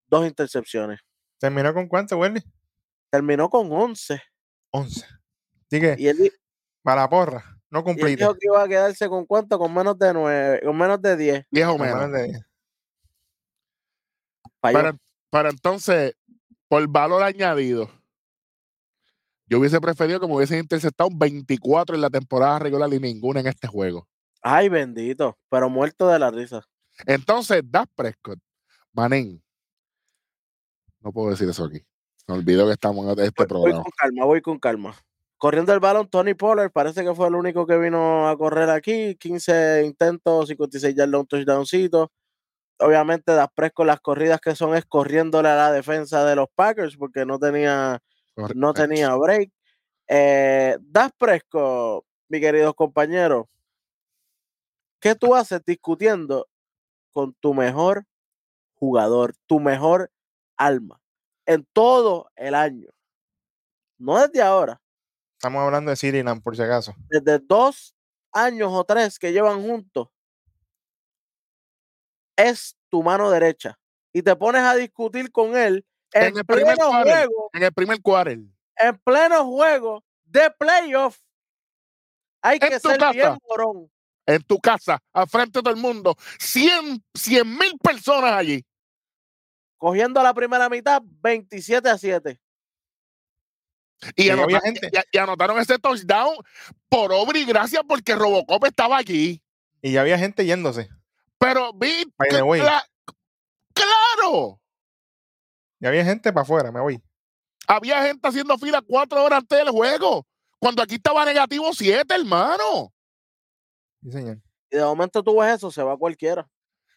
[0.08, 1.00] Dos intercepciones.
[1.40, 2.42] ¿Terminó con cuánto, Wendy?
[3.12, 4.20] Terminó con 11.
[4.72, 5.06] 11.
[5.06, 6.32] Así que, Y él, di-
[6.82, 8.24] para la porra, no cumpliste.
[8.24, 11.46] dijo que iba a quedarse con cuánto, con menos de 9, con menos de 10.
[11.52, 12.12] Viejo Con menos menos.
[12.34, 12.40] de.
[14.60, 14.96] Para,
[15.30, 16.14] para entonces,
[16.68, 17.90] por valor añadido,
[19.46, 23.48] yo hubiese preferido que me hubiesen interceptado 24 en la temporada regular y ninguna en
[23.48, 24.08] este juego.
[24.42, 26.64] Ay, bendito, pero muerto de la risa.
[27.06, 28.40] Entonces, Dak Prescott,
[28.92, 29.42] Manín,
[31.00, 31.82] no puedo decir eso aquí.
[32.28, 33.84] Me olvido que estamos en este Voy, voy programa.
[33.84, 34.96] con calma, voy con calma.
[35.38, 39.15] Corriendo el balón, Tony Pollard parece que fue el único que vino a correr aquí.
[39.15, 42.12] 15 intentos, 56 yardas, un touchdowncito.
[42.80, 46.97] Obviamente, das con las corridas que son es corriéndole a la defensa de los Packers
[46.97, 48.00] porque no tenía,
[48.56, 49.52] no tenía break.
[50.08, 53.45] Eh, das Presco, mi queridos compañeros,
[55.00, 56.47] ¿qué tú haces discutiendo
[57.12, 58.06] con tu mejor
[58.76, 60.12] jugador, tu mejor
[60.58, 61.00] alma
[61.45, 62.89] en todo el año?
[64.00, 64.80] No desde ahora,
[65.38, 66.95] Estamos hablando de Sirinan, por si acaso.
[67.10, 67.95] desde dos
[68.32, 70.10] años o tres que llevan juntos,
[72.36, 73.78] es tu mano derecha.
[74.13, 77.13] Y te pones a discutir con él En, En el primer pleno quarter.
[77.28, 78.39] juego, En el primer quarter.
[78.78, 81.19] en pleno juego de playoff.
[82.41, 83.12] Hay En que ser casa.
[83.12, 83.91] bien morón.
[84.26, 86.15] En tu casa, al frente de todo el mundo.
[86.39, 87.02] 100
[87.45, 88.65] mil personas allí.
[89.78, 92.39] Cogiendo la primera mitad, 27 a 7.
[94.16, 94.90] Y, Sí, anota- había gente.
[94.92, 96.36] y- y anotaron ese touchdown
[96.90, 99.42] por obra y gracia porque Robocop estaba allí.
[99.82, 100.90] Y ya había gente yéndose.
[101.40, 102.06] Pero vi.
[102.18, 102.86] Cla-
[103.74, 104.60] ¡Claro!
[105.80, 107.02] Ya había gente para afuera, me voy.
[107.68, 110.26] Había gente haciendo fila cuatro horas antes del juego.
[110.60, 112.92] Cuando aquí estaba negativo siete, hermano.
[114.02, 114.42] Sí, señor.
[114.72, 116.48] Y de momento tú ves eso, se va cualquiera.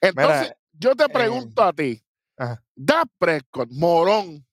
[0.01, 2.03] Entonces, Mira, yo te eh, pregunto a ti,
[2.39, 2.63] ajá.
[2.75, 4.47] Dak Prescott, morón.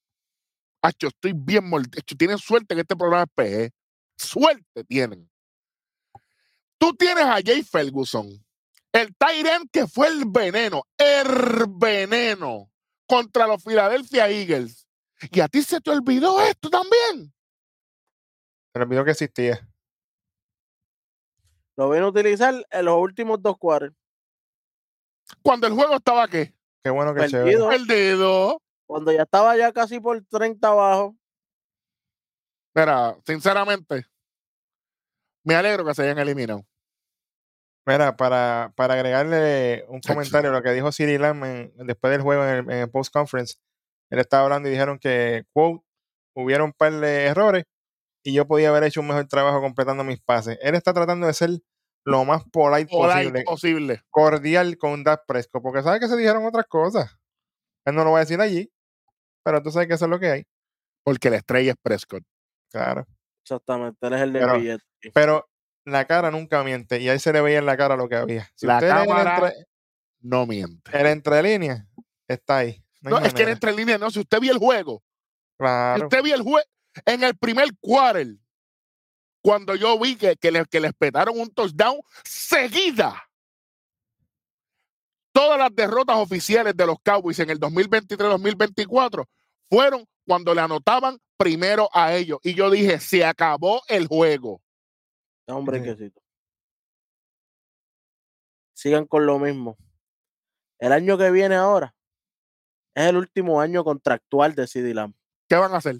[0.81, 2.01] Acho, estoy bien mordido.
[2.17, 3.73] Tienen suerte que este programa es PG.
[4.17, 5.29] Suerte tienen.
[6.77, 8.29] Tú tienes a Jay Ferguson,
[8.91, 12.71] el Tyrant que fue el veneno, el veneno
[13.07, 14.87] contra los Philadelphia Eagles.
[15.31, 17.33] Y a ti se te olvidó esto también.
[18.73, 19.67] Se olvidó que existía.
[21.75, 23.97] Lo vino a utilizar en los últimos dos cuartos.
[25.41, 26.53] Cuando el juego estaba qué?
[26.83, 27.21] Qué bueno que.
[27.21, 27.69] Perdido.
[27.69, 28.61] Perdido.
[28.87, 31.15] Cuando ya estaba ya casi por 30 abajo.
[32.73, 34.05] Mira, sinceramente,
[35.43, 36.63] me alegro que se hayan eliminado.
[37.85, 42.21] Mira, para, para agregarle un comentario a lo que dijo Siri Lamb en- después del
[42.21, 43.55] juego en el, en el post-conference,
[44.09, 45.83] él estaba hablando y dijeron que, quote,
[46.35, 47.63] hubieron un par de errores
[48.23, 50.57] y yo podía haber hecho un mejor trabajo completando mis pases.
[50.61, 51.49] Él está tratando de ser
[52.05, 54.01] lo más polite posible, posible.
[54.09, 57.17] cordial con Dak Prescott, porque sabe que se dijeron otras cosas.
[57.85, 58.69] Él no lo va a decir allí,
[59.47, 60.43] pero tú sabes que eso es lo que hay.
[61.03, 62.21] Porque la estrella es Prescott.
[62.69, 63.07] Claro.
[63.45, 64.83] Exactamente, él es el del Pero- billete.
[65.13, 65.49] Pero
[65.85, 68.49] la cara nunca miente y ahí se le veía en la cara lo que había.
[68.55, 69.65] Si La el cámara entre-
[70.19, 70.91] No miente.
[70.99, 71.85] el entre líneas,
[72.27, 72.83] está ahí.
[72.99, 73.51] No, es que en manera.
[73.53, 74.11] entre líneas, no.
[74.11, 75.01] Si usted vio el juego,
[75.51, 76.03] si Claro.
[76.07, 76.67] usted vio el juego
[77.05, 78.27] en el primer quarter,
[79.41, 83.23] cuando yo vi que, que, le, que les petaron un touchdown seguida.
[85.31, 89.25] Todas las derrotas oficiales de los Cowboys en el 2023-2024
[89.69, 92.39] fueron cuando le anotaban primero a ellos.
[92.43, 94.61] Y yo dije, se acabó el juego.
[95.47, 95.55] Sí.
[95.61, 96.21] brequecito.
[98.73, 99.77] Sigan con lo mismo.
[100.79, 101.95] El año que viene ahora
[102.93, 105.13] es el último año contractual de CD Lamb.
[105.47, 105.99] ¿Qué van a hacer?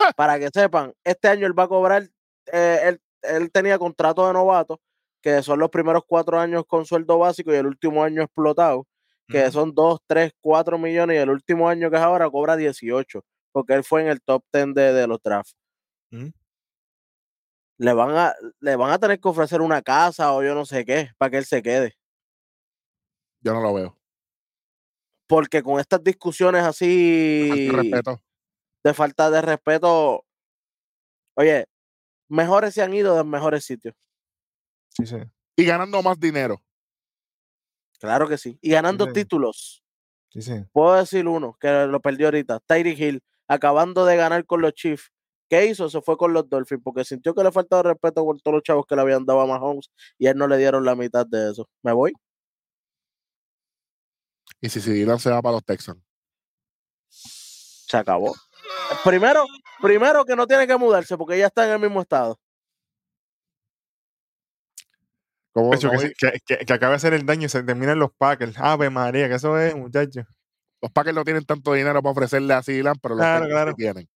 [0.16, 2.08] Para que sepan, este año él va a cobrar,
[2.52, 4.80] eh, él, él tenía contrato de novato,
[5.20, 8.86] que son los primeros cuatro años con sueldo básico y el último año explotado,
[9.28, 13.24] que son 2, 3, 4 millones y el último año que es ahora cobra 18,
[13.52, 15.56] porque él fue en el top 10 de, de los drafts.
[17.78, 20.84] Le van, a, le van a tener que ofrecer una casa o yo no sé
[20.84, 21.96] qué, para que él se quede.
[23.40, 23.98] Yo no lo veo.
[25.28, 28.22] Porque con estas discusiones así respeto.
[28.84, 30.24] de falta de respeto,
[31.36, 31.66] oye,
[32.28, 33.94] mejores se han ido de mejores sitios.
[34.88, 35.16] Sí, sí.
[35.56, 36.62] Y ganando más dinero.
[37.98, 38.58] Claro que sí.
[38.60, 39.12] Y ganando Sí.
[39.12, 39.82] títulos.
[40.30, 40.64] Sí, sí.
[40.72, 42.60] Puedo decir uno que lo perdió ahorita.
[42.66, 45.10] Tyreek Hill, acabando de ganar con los Chiefs.
[45.48, 45.88] ¿Qué hizo?
[45.88, 48.84] Se fue con los Dolphins porque sintió que le faltaba respeto por todos los chavos
[48.86, 51.52] que le habían dado a Mahomes y a él no le dieron la mitad de
[51.52, 51.68] eso.
[51.82, 52.12] ¿Me voy?
[54.60, 56.00] Y si Dylan se va para los Texans.
[57.08, 58.34] Se acabó.
[59.04, 59.44] Primero,
[59.80, 62.38] primero que no tiene que mudarse porque ya está en el mismo estado.
[65.56, 67.62] ¿Cómo- De hecho, que, cómo- que, que, que acabe de hacer el daño y se
[67.62, 68.58] terminan los Packers.
[68.58, 70.20] Ave María, que eso es, muchacho.
[70.82, 73.70] Los Packers no tienen tanto dinero para ofrecerle a Dylan, pero los Claro, Texans claro.
[73.70, 74.08] sí tienen.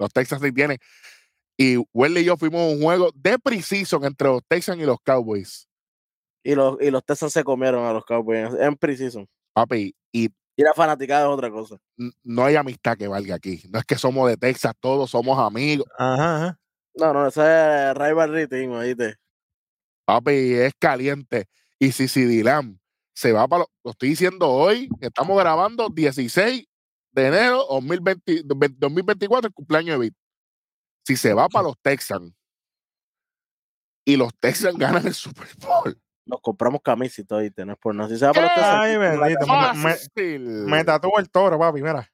[0.00, 0.78] Los Texans sí tienen.
[1.56, 4.98] Y Welly y yo fuimos a un juego de precision entre los Texans y los
[5.04, 5.68] Cowboys.
[6.42, 9.28] Y los, y los Texans se comieron a los Cowboys en precision.
[9.54, 10.24] Papi, y
[10.56, 11.76] Y la fanaticada es otra cosa.
[12.24, 13.62] no hay amistad que valga aquí.
[13.70, 15.86] No es que somos de Texas, todos somos amigos.
[15.98, 16.58] Ajá, ajá.
[16.94, 19.14] No, no, ese es rivalry team, oíste.
[20.04, 21.46] Papi, es caliente.
[21.78, 22.80] Y si Dylan
[23.14, 23.68] se va para los.
[23.84, 26.64] Lo estoy diciendo hoy, que estamos grabando 16
[27.12, 30.14] de enero 2020 2024, el cumpleaños de Bit.
[31.06, 32.32] Si se va para los Texans
[34.04, 35.98] y los Texans ganan el Super Bowl.
[36.26, 38.08] Nos compramos camisetas, oíste, no es por nada.
[38.08, 38.54] Si se va para los.
[38.54, 39.46] Texans, Ay, bendito.
[39.46, 40.40] Me- me- Fácil.
[40.66, 42.08] Me tatúo el toro, papi, mira.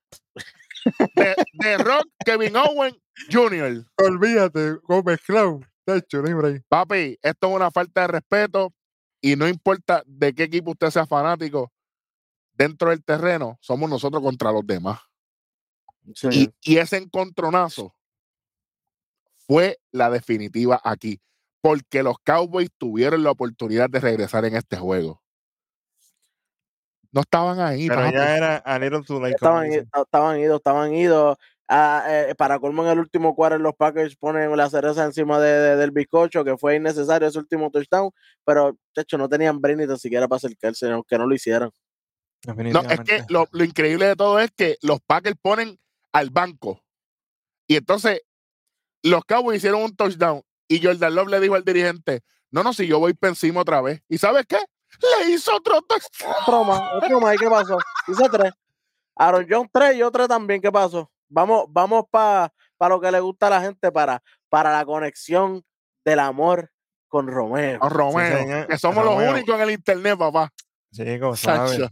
[1.17, 2.97] de, de Rock Kevin Owen
[3.31, 3.85] Jr.
[3.97, 5.67] Olvídate, Gómez Clown.
[6.69, 8.75] Papi, esto es una falta de respeto
[9.21, 11.73] y no importa de qué equipo usted sea fanático,
[12.53, 15.01] dentro del terreno somos nosotros contra los demás.
[16.15, 17.95] Sí, Y, y ese encontronazo
[19.47, 21.21] fue la definitiva aquí,
[21.61, 25.23] porque los Cowboys tuvieron la oportunidad de regresar en este juego.
[27.13, 27.89] No estaban ahí.
[27.89, 28.15] Pero papi.
[28.15, 29.37] ya era a little too late.
[29.39, 31.39] como Estaban, estaban idos, estaban idos.
[31.69, 35.51] Ah, eh, para colmo en el último cuarto los Packers ponen la cereza encima de-
[35.51, 38.11] de- del bizcocho, que fue innecesario ese último touchdown,
[38.45, 41.71] pero de hecho no tenían brain ni tan siquiera para acercarse, aunque no lo hicieran.
[42.73, 45.77] No, es que lo, lo increíble de todo es que los Packers ponen
[46.13, 46.81] al banco.
[47.67, 48.21] Y entonces
[49.03, 50.43] los Cowboys hicieron un touchdown.
[50.69, 53.81] Y Jordan Love le dijo al dirigente: No, no, si yo voy por encima otra
[53.81, 54.01] vez.
[54.09, 54.59] ¿Y sabes qué?
[55.25, 56.33] Le hizo otro touchdown.
[56.43, 57.77] Otro más, otro más, ¿y qué pasó?
[58.07, 58.53] Hice tres.
[59.17, 61.11] Aaron Jones tres y otro también, ¿qué pasó?
[61.29, 62.53] Vamos, vamos para
[62.89, 65.65] lo que le gusta a la gente, para, para la conexión
[66.05, 66.71] del amor
[67.09, 67.79] con Romeo.
[67.83, 69.27] A Romeo, que somos Romeo.
[69.27, 70.53] los únicos en el internet, papá.
[70.93, 71.69] Chicos, suave.
[71.69, 71.89] Sacho.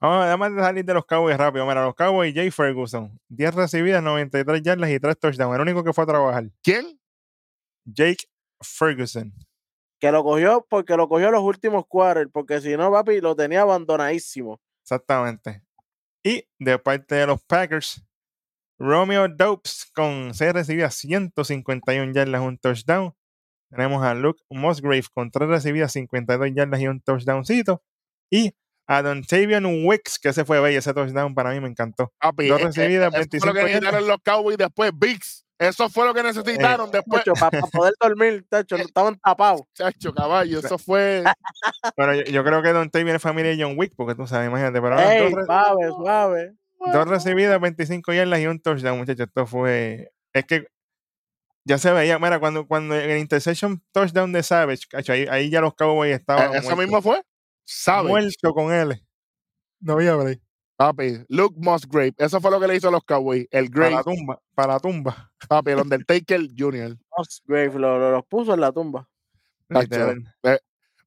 [0.00, 1.66] Vamos, además de salir de los Cowboys rápido.
[1.66, 3.18] Mira, los Cowboys, Jay Ferguson.
[3.28, 5.54] 10 recibidas, 93 yardas y 3 touchdowns.
[5.54, 6.44] El único que fue a trabajar.
[6.62, 7.00] ¿Quién?
[7.84, 8.24] Jake
[8.60, 9.32] Ferguson.
[9.98, 13.62] Que lo cogió porque lo cogió los últimos quarters, porque si no, papi, lo tenía
[13.62, 14.60] abandonadísimo.
[14.82, 15.62] Exactamente.
[16.22, 18.04] Y de parte de los Packers,
[18.78, 23.14] Romeo Dopes con 6 recibidas, 151 yardas, un touchdown.
[23.70, 27.82] Tenemos a Luke Musgrave con 3 recibidas, 52 yardas y un touchdowncito.
[28.30, 28.54] Y
[28.86, 32.12] a Dontavian Wicks, que ese fue bello, ese touchdown para mí me encantó.
[32.20, 33.72] Papi, Dos eh, eh, recibidas, eso fue 25 lo que yardas.
[33.72, 35.46] necesitaron los Cowboys después, Bigs.
[35.58, 37.24] Eso fue lo que necesitaron después.
[37.40, 39.62] para poder dormir, tacho, estaban tapados.
[39.74, 41.24] Chacho, caballo, eso fue.
[41.96, 44.80] Pero yo, yo creo que Dontavian es familia de John Wick, porque tú sabes, imagínate.
[44.80, 46.56] Pero ahora Ey, suave, suave.
[46.92, 49.26] Dos recibidas, 25 yardas y un touchdown, muchachos.
[49.26, 50.12] Esto fue.
[50.32, 50.66] Es que
[51.64, 55.50] ya se veía, mira, cuando, cuando en el interception touchdown de Savage, cacho, ahí, ahí
[55.50, 56.54] ya los Cowboys estaban.
[56.54, 56.78] Eh, Eso muertos.
[56.84, 57.22] mismo fue.
[57.64, 58.10] ¿Sabes?
[58.10, 59.02] Muerto con él.
[59.80, 60.40] No había break.
[60.76, 62.12] Papi, Luke Musgrave.
[62.18, 63.46] Eso fue lo que le hizo a los Cowboys.
[63.50, 65.32] El Para Great, la tumba, para la tumba.
[65.48, 66.96] papi, el Undertaker Jr.
[67.16, 69.08] Musgrave lo, lo- los puso en la tumba.
[69.68, 70.22] Literal.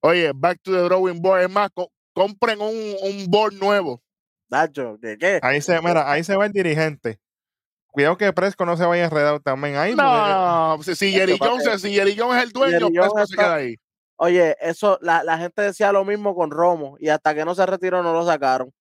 [0.02, 1.44] Oye, back to the drawing board.
[1.44, 4.02] Es más, co- compren un, un board nuevo.
[4.50, 5.40] Tacho, ¿de qué?
[5.42, 7.20] Ahí se, mira, ahí se va el dirigente.
[7.92, 9.96] Cuidado que Presco no se vaya enredado también ahí.
[9.96, 11.38] No, si, si Jerry.
[11.40, 13.76] Jones, si Jerry Jones es el dueño, Jerry pues Jones se queda ahí.
[14.18, 17.66] Oye, eso, la, la gente decía lo mismo con Romo y hasta que no se
[17.66, 18.72] retiró no lo sacaron.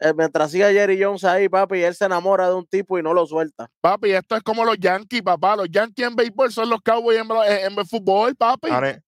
[0.00, 3.12] Eh, mientras siga Jerry Jones ahí, papi, él se enamora de un tipo y no
[3.12, 3.70] lo suelta.
[3.82, 5.56] Papi, esto es como los Yankees, papá.
[5.56, 8.70] Los Yankees en béisbol son los Cowboys en, en, en fútbol, papi.
[8.70, 8.98] Ahora,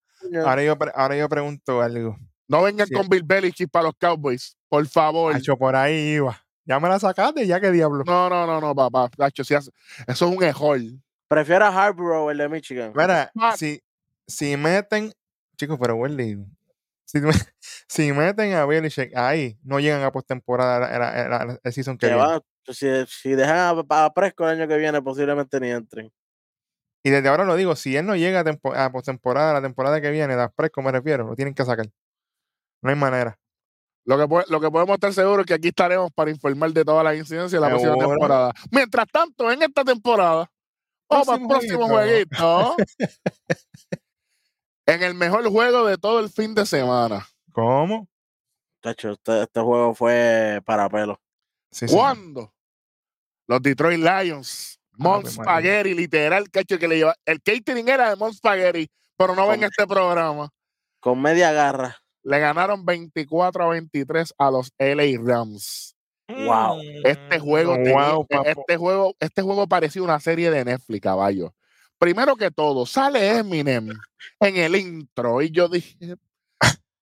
[0.44, 2.16] ahora yo, ahora yo pregunto algo.
[2.46, 2.92] no vengan sí.
[2.94, 5.34] con Bill Belichick para los Cowboys, por favor.
[5.36, 6.40] Hacho, por ahí iba.
[6.64, 8.04] Ya me la sacaste, ya que diablo.
[8.06, 9.10] No, no, no, no, papá.
[9.14, 9.70] Tacho, si hace-
[10.06, 10.80] eso es un error.
[11.28, 12.90] Prefiero a Harborough, el de Michigan.
[12.96, 13.54] Mira, Ah.
[13.54, 13.82] si,
[14.26, 15.12] si meten,
[15.58, 16.38] chicos, pero Welly,
[17.04, 17.32] si, me-
[17.86, 22.14] si meten a Belichick ahí, no llegan a postemporada la- la- el season que Que
[22.14, 22.26] viene.
[22.28, 22.40] va,
[22.72, 23.58] si, si dejan
[23.90, 26.10] a, a Presco el año que viene, posiblemente ni entren.
[27.04, 30.10] Y desde ahora lo digo, si él no llega a, a postemporada, la temporada que
[30.10, 31.86] viene, las Presco me refiero, lo tienen que sacar.
[32.80, 33.38] No hay manera.
[34.04, 37.04] Lo que, lo que podemos estar seguros es que aquí estaremos para informar de todas
[37.04, 38.52] las incidencias de la próxima temporada.
[38.70, 40.50] Mientras tanto, en esta temporada,
[41.08, 42.76] vamos al Próximo próximo jueguito.
[44.86, 47.26] en el mejor juego de todo el fin de semana.
[47.52, 48.08] ¿Cómo?
[48.80, 51.20] Tacho, este, este juego fue para pelo.
[51.70, 51.86] Sí.
[51.86, 52.52] ¿Cuándo?
[53.46, 54.80] Los Detroit Lions.
[54.94, 55.44] Mont Ave María.
[55.44, 57.14] Spaghetti, literal, cacho, que le lleva.
[57.24, 60.50] El catering era de Mont Spaghetti, pero no ven este programa.
[61.00, 62.01] Con media garra.
[62.24, 65.96] Le ganaron 24 a 23 a los LA Rams.
[66.28, 66.80] Wow.
[67.04, 68.48] Este juego, tenía- Wow, papo.
[68.48, 71.54] este juego, este juego parecía una serie de Netflix, caballo.
[71.98, 73.88] Primero que todo, sale Eminem
[74.40, 75.96] en el intro y yo dije,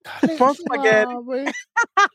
[0.03, 1.45] dale suave,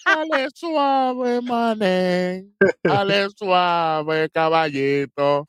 [0.05, 2.45] dale suave, mané,
[2.83, 5.47] dale suave, caballito.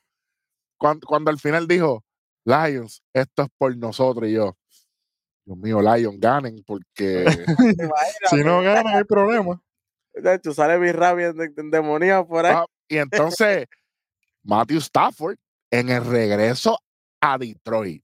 [0.79, 2.05] Cuando, cuando al final dijo,
[2.45, 4.57] Lions, esto es por nosotros y yo,
[5.47, 7.25] Dios mío, Lions, ganen porque
[8.31, 9.63] Si no gana, no hay problema.
[10.23, 12.55] Tacho, sale mi rabia endemoniado por ahí.
[12.57, 13.67] Ah, y entonces,
[14.43, 15.37] Matthew Stafford
[15.71, 16.79] en el regreso
[17.21, 18.03] a Detroit.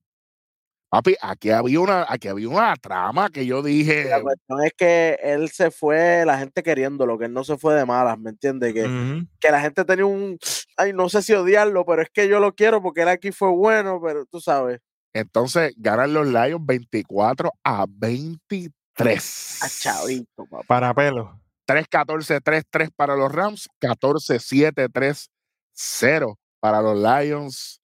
[0.89, 5.19] Papi, aquí había una, aquí había una trama que yo dije, La cuestión es que
[5.23, 8.75] él se fue, la gente queriéndolo, que él no se fue de malas, ¿me entiendes?
[8.75, 10.39] Que, que la gente tenía un,
[10.77, 13.49] ay, no sé si odiarlo, pero es que yo lo quiero porque él aquí fue
[13.49, 14.81] bueno, pero tú sabes,
[15.15, 19.59] entonces ganan los Lions 24 a 23.
[19.63, 20.65] a chavito, papá.
[20.67, 21.39] Para pelo.
[21.67, 27.81] 3-14, 3-3 para los Rams, 14-7, 3-0 para los Lions.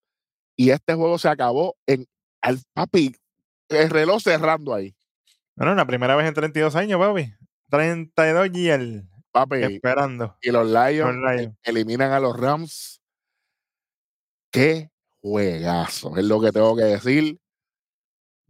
[0.57, 2.05] Y este juego se acabó en
[2.43, 3.15] al papi,
[3.69, 4.95] el reloj cerrando ahí.
[5.57, 7.33] Bueno, la primera vez en 32 años, papi.
[7.71, 10.37] 32 y el Papi, esperando.
[10.41, 11.55] y los Lions, Los Lions.
[11.63, 13.01] eliminan a los Rams.
[14.51, 17.39] Qué juegazo, es lo que tengo que decir.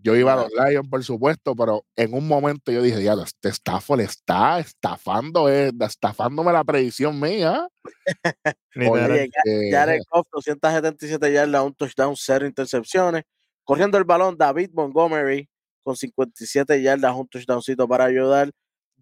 [0.01, 3.49] Yo iba a los Lions, por supuesto, pero en un momento yo dije, ya, este
[3.49, 7.67] Stafford está estafando, eh, estafándome la predicción mía.
[8.77, 13.25] Oye, Ya- Eh, Jared Goff, 277 yardas, un touchdown, cero intercepciones.
[13.65, 15.49] Corriendo el balón, David Montgomery
[15.83, 18.53] con 57 yardas, un touchdowncito para ayudar.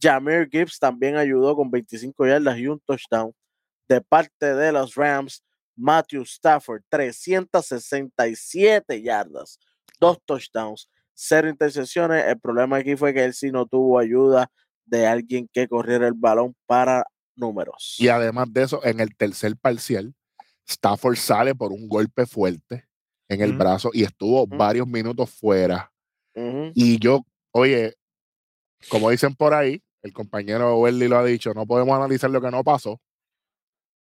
[0.01, 3.33] Jameer Gibbs también ayudó con 25 yardas y un touchdown.
[3.87, 5.43] De parte de los Rams,
[5.77, 9.59] Matthew Stafford, 367 yardas,
[10.01, 12.25] dos touchdowns, cero intercepciones.
[12.27, 14.51] El problema aquí fue que él sí no tuvo ayuda
[14.85, 17.97] de alguien que corriera el balón para números.
[17.99, 20.15] Y además de eso, en el tercer parcial,
[20.67, 22.89] Stafford sale por un golpe fuerte
[23.29, 25.93] en el brazo y estuvo varios minutos fuera.
[26.75, 27.95] Y yo, oye,
[28.91, 32.51] como dicen por ahí, el compañero Welly lo ha dicho, no podemos analizar lo que
[32.51, 33.01] no pasó,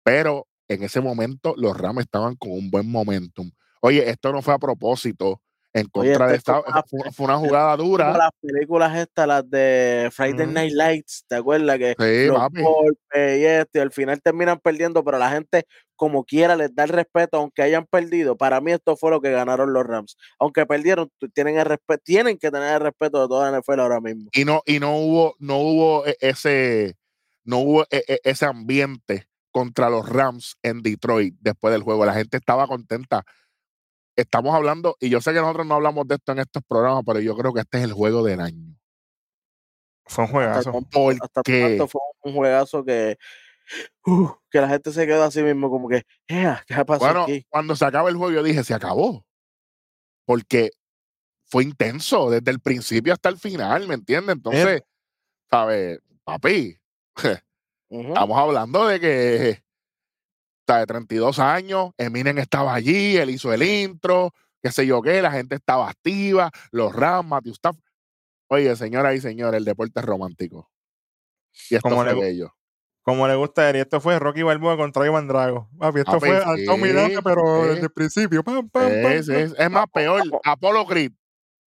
[0.03, 3.51] pero en ese momento los Rams estaban con un buen momentum.
[3.81, 5.41] Oye, esto no fue a propósito
[5.77, 8.17] en contra de esta, fue una- fue, fue una jugada como dura.
[8.17, 10.47] las películas estas, las de Friday.
[10.47, 11.79] Night Lights, ¿te acuerdas?
[11.79, 12.63] Que Sí, los papi.
[12.63, 15.65] golpes y esto, y al final terminan perdiendo, pero la gente
[15.97, 18.37] como quiera les da el respeto, aunque hayan perdido.
[18.37, 20.17] Para mí esto fue lo que ganaron los Rams.
[20.39, 24.01] Aunque perdieron, tienen el respeto, tienen que tener el respeto de toda la NFL ahora
[24.01, 24.29] mismo.
[24.33, 26.95] y no y no hubo no hubo e- ese
[27.45, 32.13] no hubo e- e- ese ambiente contra los Rams en Detroit después del juego la
[32.15, 33.23] gente estaba contenta
[34.17, 37.21] estamos hablando y yo sé que nosotros no hablamos de esto en estos programas pero
[37.21, 38.75] yo creo que este es el juego del año
[40.07, 40.71] Fue un Hasta juegazo.
[41.23, 43.17] hasta momento fue un juegazo que,
[44.07, 47.47] uh, que la gente se quedó así mismo, como que, "Ea, ¿qué pasó bueno aquí?
[47.49, 49.25] cuando se acaba el juego yo dije se acabó
[50.27, 50.71] porque
[51.47, 54.35] fue intenso desde el principio hasta el final ¿me entiendes?
[54.35, 54.83] entonces
[55.51, 56.77] sabes papi
[57.91, 59.49] Estamos hablando de que
[60.61, 65.21] está de 32 años, Eminem estaba allí, él hizo el intro, qué sé yo qué,
[65.23, 67.77] la gente estaba activa, los Rams, Matthew Staff.
[68.49, 70.71] Oye, señoras y señores, el deporte es romántico.
[71.71, 72.55] Y esto Como fue le bello.
[73.03, 75.69] Como le gusta a él, y esto fue Rocky Balboa contra Iván Drago.
[75.79, 77.69] Papi, esto Papi, fue sí, Dame, pero sí.
[77.69, 78.43] desde el principio.
[78.43, 79.37] Pam, pam, Es, pam.
[79.37, 80.23] es- es más peor.
[80.45, 81.13] Apolo Creed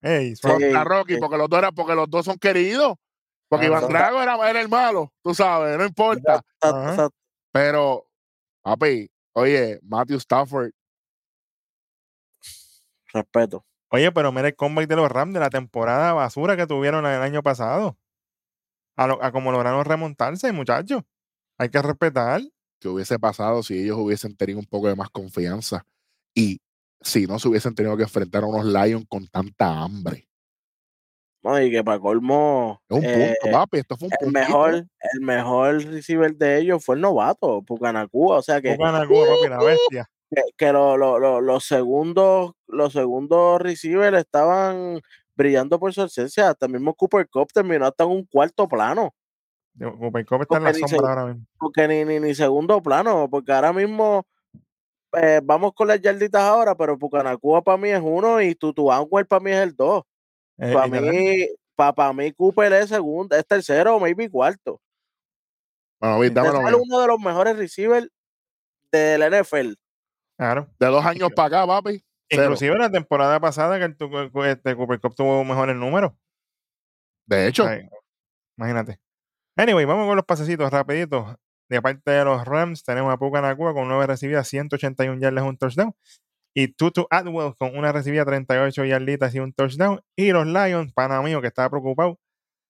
[0.02, 0.36] Ey, Sí.
[0.38, 0.64] suave.
[0.66, 2.94] contra Rocky, porque los dos eran, porque los dos son queridos.
[3.50, 3.88] Porque Ah, Iván no.
[3.88, 6.36] Drago era, era el malo, tú sabes, no importa.
[6.36, 6.90] Exacto, Ajá.
[6.92, 7.18] exacto.
[7.52, 8.08] Pero,
[8.62, 10.72] papi, oye, Matthew Stafford,
[13.14, 13.66] Respeto.
[13.90, 17.22] Oye, pero mira el comeback de los Rams de la temporada basura que tuvieron el
[17.22, 17.98] año pasado.
[18.98, 21.04] A, lo- a como lograron remontarse, muchachos.
[21.58, 22.42] Hay que respetar.
[22.80, 25.84] que hubiese pasado si ellos hubiesen tenido un poco de más confianza
[26.36, 26.60] y
[27.02, 30.28] si no se hubiesen tenido que enfrentar a unos Lions con tanta hambre.
[31.44, 33.78] No, y que para colmo, Es un eh, punto, papi.
[33.78, 34.40] Esto fue un el puntito.
[34.40, 34.74] mejor,
[35.14, 38.38] el mejor receiver de ellos fue el novato, Pucanacua.
[38.38, 40.10] O sea que, papi, la bestia.
[40.30, 45.00] que, que lo- lo- lo- los segundos, los segundos receivers estaban
[45.36, 46.50] brillando por su ausencia.
[46.50, 49.14] Hasta mismo Cooper Cup terminó hasta en un cuarto plano.
[49.80, 51.46] Cooper Cup está en la Porque ni sombra ahora mismo.
[51.60, 54.26] Porque ni, ni, ni segundo plano, porque ahora mismo
[55.14, 59.28] eh, vamos con las yarditas ahora, pero Pucanacua para mí es uno y Tutu Anwell
[59.28, 60.04] para mí es el dos.
[60.60, 64.82] Eh, Para mí, para mí Cooper es segundo, es tercero o maybe cuarto.
[66.00, 68.08] Bueno, Es uno de los mejores receivers
[68.92, 69.74] del NFL.
[70.38, 70.70] Claro.
[70.80, 72.04] De dos años para acá, papi.
[72.30, 72.44] cero.
[72.44, 73.98] Inclusive la temporada pasada que el
[74.46, 76.14] este, Cooper Cup tuvo mejores números.
[77.26, 77.88] De hecho, Ay,
[78.58, 79.00] imagínate.
[79.56, 81.36] Anyway, vamos con los pasecitos rapiditos.
[81.70, 85.58] De parte de los Rams tenemos a Puka Nakua con 9 recibidas, 181 yardas, un
[85.58, 85.94] touchdown.
[86.54, 90.02] Y Tutu Atwell con una recibida, 38 yarditas y un touchdown.
[90.16, 92.20] Y los Lions, pana mío que estaba preocupado,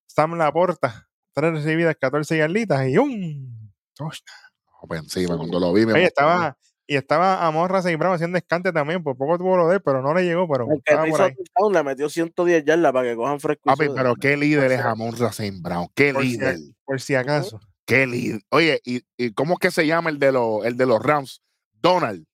[0.08, 5.04] Sam Laporta, 3 recibidas, 14 yarditas y un touchdown.
[5.04, 9.18] encima, cuando lo vi, me Oye, estaba, y estaba Amorra Brown haciendo escante también, por
[9.18, 11.36] poco tuvo lo de él, pero no le llegó, pero El que estaba por ahí.
[11.36, 13.62] touchdown le metió 110 yardas para que cojan fresco.
[13.66, 15.88] y Papi, pero qué líder es Racine Brown.
[15.94, 16.58] Qué Por si líder.
[16.86, 17.60] Por si acaso.
[17.86, 18.42] Qué líder.
[18.50, 21.42] Oye, ¿y, y cómo es que se llama el de, los el de los Rams?
[21.74, 22.26] Donald.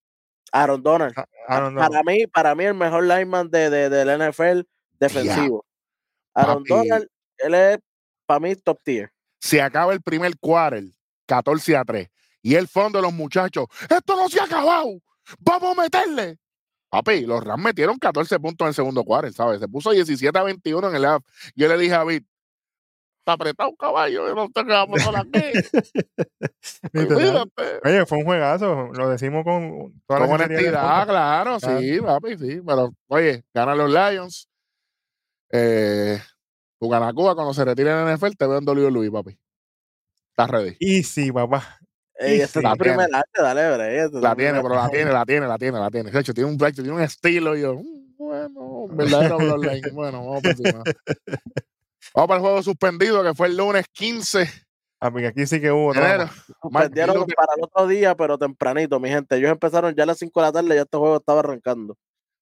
[0.54, 1.13] Aaron Donald.
[1.18, 2.06] Ah, Aaron para Donald.
[2.06, 4.62] mí, para mí el mejor lineman de, de, del NFL
[4.99, 5.66] defensivo.
[6.36, 6.88] Aaron Papi.
[6.89, 7.08] Donald,
[7.39, 7.80] él es
[8.26, 9.12] para mí top tier.
[9.39, 10.84] se acaba el primer quarter,
[11.26, 12.08] 14 a 3.
[12.43, 14.99] Y el fondo de los muchachos, esto no se ha acabado,
[15.39, 16.38] vamos a meterle.
[16.89, 19.60] Papi, los Rams metieron 14 puntos en el segundo quarter, ¿sabes?
[19.60, 21.24] Se puso 17 a 21 en el half.
[21.56, 22.24] Yo le dije a David,
[23.24, 25.51] está apretado caballo, yo no vamos a hacer aquí.
[27.86, 31.80] Oye, fue un juegazo, lo decimos con toda la Con honestidad, claro, Claro.
[31.80, 32.61] sí, papi, sí.
[32.65, 34.49] Pero, oye, ganan los Lions.
[35.51, 36.19] Eh,
[36.78, 39.38] Cuba cuando se retire en el NFL, te veo en WWE, papi.
[40.32, 40.76] Estás ready.
[40.82, 41.80] Easy, papá.
[42.15, 43.17] Ey, Y sí, es la el primer tiene.
[43.17, 44.09] arte, dale, bre.
[44.21, 46.11] La tiene, pero la tiene, la tiene, la tiene, la tiene.
[46.11, 47.55] De hecho, tiene un, tiene un estilo.
[47.55, 49.82] Y yo, mm, bueno, un verdadero bloodline.
[49.93, 50.84] Bueno, vamos para encima.
[52.16, 54.49] Vamos para el juego suspendido que fue el lunes 15
[54.99, 56.30] Ah, porque aquí sí que hubo enero.
[56.72, 59.36] Perdieron Luther- para el otro día, pero tempranito, mi gente.
[59.36, 61.97] Ellos empezaron ya a las 5 de la tarde y ya este juego estaba arrancando.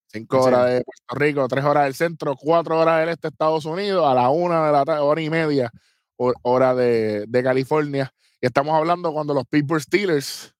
[0.05, 0.47] Cinco Sí.
[0.47, 4.05] horas de Puerto Rico, tres horas del centro, cuatro horas del este de Estados Unidos,
[4.05, 5.71] a la una de la tarde, hora y media,
[6.17, 8.13] hor- hora de, de California.
[8.39, 10.53] Y estamos hablando cuando los Pittsburgh Steelers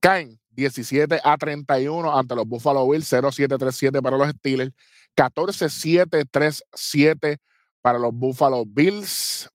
[0.00, 4.72] caen 17 a 31 ante los Buffalo Bills, 0-7-3-7 para los Steelers,
[5.16, 7.38] 14-7-3-7
[7.82, 9.50] para los Buffalo Bills.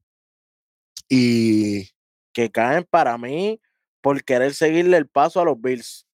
[1.09, 1.89] Y
[2.33, 3.59] Que caen para mí
[4.01, 6.05] por querer seguirle el paso a los Bills.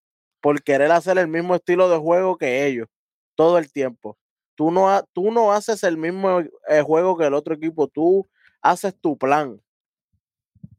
[0.42, 2.88] Por querer hacer el mismo estilo de juego que ellos.
[3.36, 4.18] Todo el tiempo.
[4.56, 7.88] Tú no, ha- tú no haces el mismo eh, juego que el otro equipo.
[7.88, 8.28] Tú
[8.62, 9.62] haces tu plan.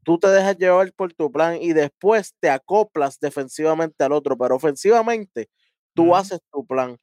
[0.03, 4.37] Tú te dejas llevar por tu plan y después te acoplas defensivamente al otro.
[4.37, 5.49] Pero ofensivamente,
[5.95, 6.97] tú haces tu plan.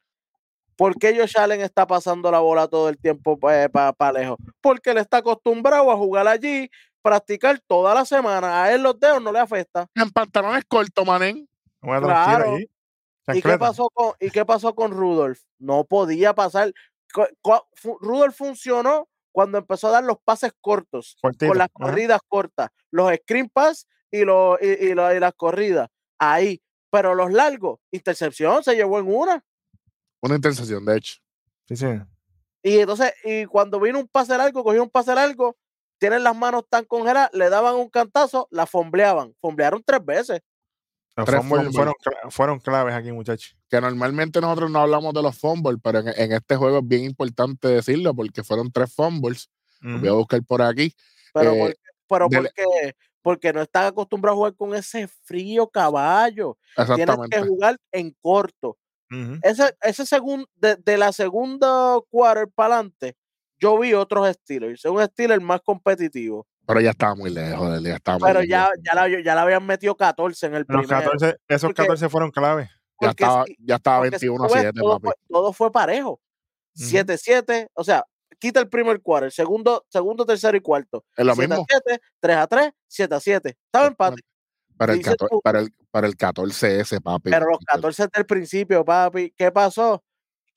[0.76, 4.36] ¿Por qué Josh Allen está pasando la bola todo el tiempo para lejos?
[4.60, 6.68] Porque él está acostumbrado a jugar allí,
[7.02, 8.62] practicar toda la semana.
[8.64, 9.86] A él los dedos no le afecta.
[9.94, 11.48] en pantalones cortos, manen.
[11.80, 12.54] Claro.
[12.54, 12.66] allí.
[13.28, 15.40] ¿Y qué, pasó con, ¿Y qué pasó con Rudolph?
[15.58, 16.72] No podía pasar.
[18.00, 21.84] Rudolph funcionó cuando empezó a dar los pases cortos, Cortito, con las ajá.
[21.90, 25.88] corridas cortas, los screen pass y, los, y, y lo- y las corridas.
[26.18, 26.60] Ahí.
[26.90, 29.44] Pero los largos, intercepción, se llevó en una.
[30.20, 31.16] Una intercesión, de hecho.
[31.68, 31.86] Sí, sí.
[32.62, 35.56] Y entonces, y cuando vino un pase largo, cogió un pase largo,
[35.98, 39.34] tienen las manos tan congeladas, le daban un cantazo, la fombleaban.
[39.40, 40.40] Fomblearon tres veces.
[41.24, 43.56] Tres fueron, cla- fueron claves aquí, muchachos.
[43.70, 47.04] que normalmente nosotros no hablamos de los fumbles, pero en, en este juego es bien
[47.04, 49.48] importante decirlo porque fueron tres fumbles.
[49.80, 50.94] Los voy a buscar por aquí.
[51.32, 51.76] Pero, Eh, ¿por qué?
[52.08, 56.58] pero porque, porque no están acostumbrados a jugar con ese frío caballo.
[56.96, 58.76] Tienes que jugar en corto.
[59.10, 59.38] Ujú.
[59.42, 63.16] Ese, ese segundo, de, de la segunda quarter para adelante,
[63.58, 64.84] yo vi otros Steelers.
[64.84, 66.46] Un Steelers más competitivo.
[66.66, 68.50] Pero ya estaba muy lejos de él, ya estaba muy Pero lejos.
[68.50, 71.10] ya, ya, la, ya le habían metido 14 en el Los primero.
[71.12, 72.68] 14, esos Porque- 14 fueron claves.
[73.00, 75.04] ya estaba, ya estaba porque si 21 a tú ves, 7, todo, papi.
[75.04, 76.20] fue, todo fue parejo.
[76.74, 78.04] 7-7, o sea,
[78.38, 81.04] quita el primer quarter, segundo, segundo, tercero y cuarto.
[81.16, 81.66] Es lo 7 a mismo.
[81.68, 83.56] 7, 3 a 3, 7 a 7.
[83.66, 84.22] Estaba empate.
[84.76, 87.30] Para el, dices 14, tú- para, el, para el 14 ese, papi.
[87.30, 90.02] Pero los 14 del principio, papi, ¿qué pasó?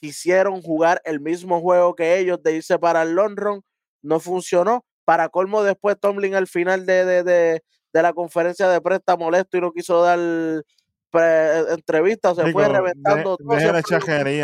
[0.02, 3.62] Quisieron jugar el mismo juego que ellos de irse para el long run,
[4.02, 4.86] no funcionó.
[5.06, 7.64] Para colmo, después Tomlin al final de, de, de,
[7.94, 10.20] de la conferencia de prensa molesto y no quiso dar
[11.10, 13.38] pre- entrevista, se fue reventando de- todo.
[13.50, 13.56] La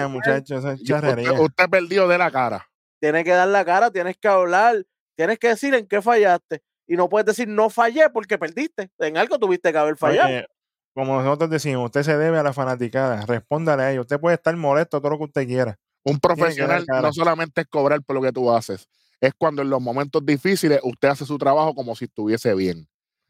[0.04, 0.10] mismo.
[0.16, 0.66] muchachos.
[0.66, 1.34] Usted, charrería.
[1.34, 2.68] usted perdió de la cara.
[3.00, 4.84] Tienes que dar la cara, tienes que hablar,
[5.16, 6.64] tienes que decir en qué fallaste.
[6.88, 8.90] Y no puedes decir no fallé porque perdiste.
[9.00, 10.30] En algo tuviste que haber fallado.
[10.30, 10.46] Oye,
[10.94, 13.26] como nosotros decimos, usted se debe a la fanaticada.
[13.26, 14.02] Respóndale a ellos.
[14.04, 15.78] Usted puede estar molesto todo lo que usted quiera.
[16.04, 18.88] Un profesional no solamente es cobrar por lo que tú haces,
[19.20, 22.88] es cuando en los momentos difíciles usted hace su trabajo como si estuviese bien.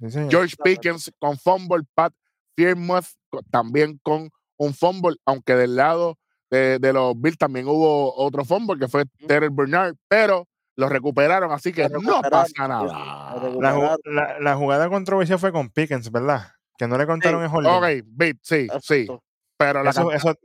[0.10, 0.20] Sí.
[0.30, 0.56] George.
[0.62, 2.14] Pickens con fumble, Pat
[2.58, 6.18] Fearmouth co- también con un fumble, aunque del lado
[6.49, 10.45] de, de los Bills también hubo otro fumble que fue Terry Bernard, pero
[10.76, 12.84] lo recuperaron, así que no pasa sí, nada.
[13.59, 16.51] La, la- la jugada controversial fue con Pickens, ¿verdad?
[16.78, 17.69] Que no le contaron en holding.
[18.01, 19.07] Ok, beat, sí, sí,
[19.57, 20.36] pero la, Eso, canta- eso,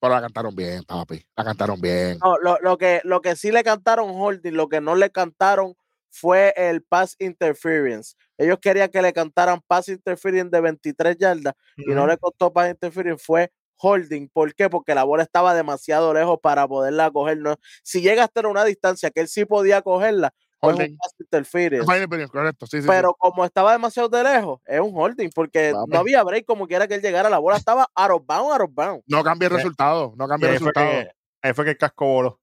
[0.00, 2.18] pero la cantaron bien, papi, la cantaron bien.
[2.22, 5.74] No, lo, lo que, lo que sí le cantaron holding, lo que no le cantaron
[6.10, 8.14] fue el pass interference.
[8.38, 12.70] Ellos querían que le cantaran pass interference de 23 yardas y no le costó pass
[12.70, 14.28] interference, fue holding.
[14.28, 14.68] ¿Por qué?
[14.70, 17.38] Porque la bola estaba demasiado lejos para poderla coger.
[17.38, 20.92] No, si llega a tener una distancia que él sí podía cogerla, pues es Holding.
[20.92, 21.84] un pass interference.
[21.86, 22.88] Fue mi opinión, correcto, sí, sí, sí.
[22.88, 26.88] Pero como estaba demasiado de lejos, es un holding, porque no había break como quiera
[26.88, 27.28] que él llegara.
[27.28, 29.02] La bola estaba out of bound, out of bound.
[29.06, 29.56] No cambia el Sí.
[29.58, 30.86] resultado, no cambia el fue resultado.
[30.90, 31.10] que,
[31.42, 32.40] ahí fue que el casco voló.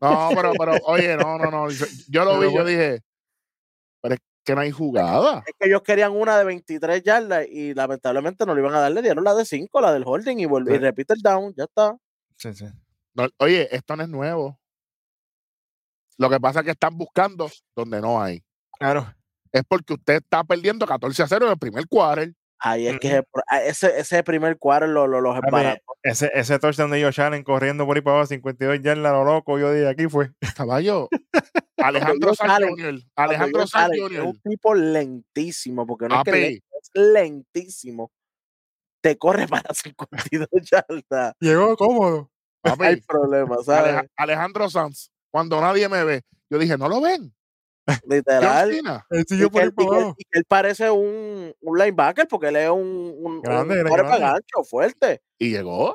[0.00, 1.70] No, pero, pero, oye, no, no, no.
[1.70, 3.00] Yo, yo lo Pero vi, yo dije,
[4.44, 5.42] que no hay jugada.
[5.46, 8.92] Es que ellos querían una de 23 yardas y lamentablemente no le iban a dar,
[8.92, 10.82] le dieron la de 5, la del holding y, volvió, y Sí.
[10.82, 11.96] repite el down, ya está.
[12.36, 12.66] Sí, sí.
[13.14, 14.58] No, oye, esto no es nuevo.
[16.18, 18.42] Lo que pasa es que están buscando donde no hay.
[18.78, 19.12] Claro.
[19.52, 22.32] Es porque usted está perdiendo 14 a 0 en el primer quarter.
[22.64, 25.82] Ahí es que ese ah, ese, ese primer cuadro lo, lo, los Papi, embarató.
[26.02, 29.58] Ese, ese touchdown de Josh Allen corriendo por ahí para abajo, 52 yardas, lo loco,
[29.58, 30.30] yo dije, aquí fue.
[30.56, 31.08] Caballo.
[31.78, 33.00] Alejandro Sanz Jr.
[33.16, 38.12] Alejandro Sanz es un tipo lentísimo, porque no es que es lentísimo.
[39.02, 41.34] Te corre para 52 yardas.
[41.40, 42.30] Llegó cómodo.
[42.62, 43.92] Papi, Hay problema, ¿sabes?
[43.94, 45.10] Aleja- Alejandro Sanz.
[45.32, 47.34] Cuando nadie me ve, yo dije, no lo ven.
[48.06, 48.72] Literal.
[48.72, 52.70] Y que, él, y que y que él parece un, un linebacker porque él es
[52.70, 54.18] un, un, Grande, un grande.
[54.18, 55.22] gancho, fuerte.
[55.38, 55.94] Y llegó.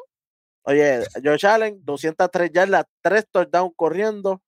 [0.63, 4.41] Oye, Josh Allen, 203 yardas, 3 touchdowns corriendo,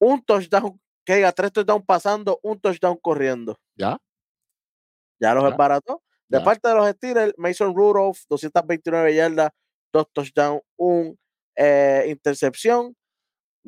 [0.00, 3.58] un touchdown, que diga, 3 touchdowns pasando, un touchdown corriendo.
[3.76, 3.98] Ya.
[5.20, 5.48] Ya los Ya.
[5.50, 6.02] desbarató.
[6.28, 6.44] De Ya.
[6.44, 9.50] parte de los Steelers, Mason Rudolph, 229 yardas,
[9.92, 11.18] 2 touchdowns, un
[11.56, 12.94] eh, intercepción.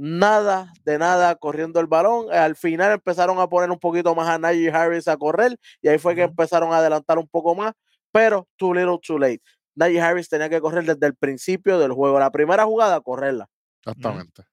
[0.01, 2.33] Nada de nada corriendo el balón.
[2.33, 5.99] Al final empezaron a poner un poquito más a Najee Harris a correr y ahí
[5.99, 7.73] fue que empezaron a adelantar un poco más,
[8.13, 9.43] pero too little, too late.
[9.75, 12.21] Najee Harris tenía que correr desde el principio del juego.
[12.21, 13.49] La primera jugada, correrla.
[13.81, 14.45] Exactamente.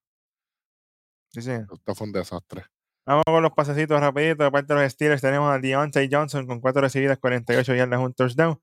[1.30, 1.52] Sí, sí.
[1.52, 2.66] Esto fue un desastre.
[3.06, 4.46] Vamos con los pasecitos rapiditos.
[4.46, 8.16] De parte de los Steelers tenemos a Deontay Johnson con 4 recibidas, 48 yardas, un
[8.16, 8.60] touchdown.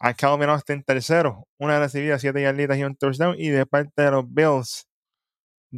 [0.00, 3.36] A Calvin Austin tercero, una recibida, 7 yarditas y un touchdown.
[3.38, 4.88] Y de parte de los Bills,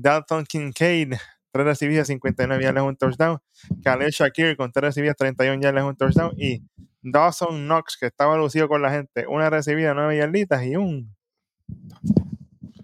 [0.01, 1.15] Dalton Kincaid,
[1.53, 3.39] 3 recibidas, 59 yardas, un touchdown.
[3.83, 6.33] Khalil Shakir con 3 recibidas, 31 yardas, un touchdown.
[6.37, 6.63] Y
[7.03, 11.15] Dawson Knox, que estaba lucido con la gente, una recibida, 9 yarditas y un.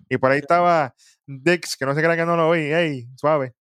[0.08, 0.94] Y por ahí estaba
[1.26, 2.60] Dix, que no se crea que no lo vi.
[2.60, 3.54] Ey, suave.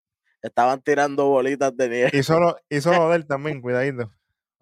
[0.42, 2.12] Estaban tirando bolitas de nieve.
[2.14, 4.12] Y solo, y solo de él también, cuidadito.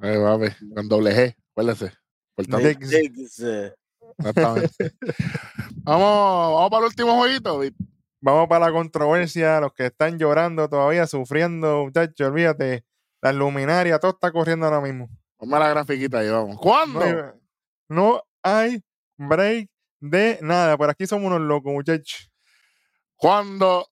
[0.02, 1.94] Eh, con doble G, acuérdese.
[2.38, 2.90] Diggs.
[2.90, 3.74] Diggs, eh,
[4.18, 4.94] Exactamente.
[5.84, 7.60] vamos, vamos para el último jueguito.
[7.60, 7.74] Vic.
[8.22, 12.86] Vamos para la controversia, los que están llorando todavía, sufriendo, muchachos, olvídate.
[13.22, 15.10] La luminaria, todo está corriendo ahora mismo.
[15.38, 16.58] Ponme la grafiquita ahí, vamos.
[16.58, 17.02] ¿Cuándo?
[17.88, 18.84] no hay
[19.18, 20.78] break de nada.
[20.78, 22.30] Por aquí somos unos locos, muchachos.
[23.16, 23.88] Cuando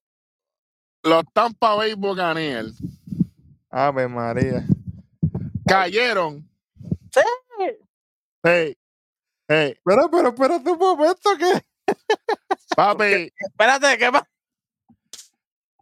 [1.04, 2.82] los Tampa Bay Buccaneers
[3.70, 4.66] Ave María.
[5.68, 6.50] cayeron.
[7.12, 7.22] Sí.
[8.44, 8.78] Hey,
[9.48, 11.62] hey, Pero, pero, espérate un momento, ¿qué?
[12.78, 14.30] Papi, Espérate, ¿qué pasa?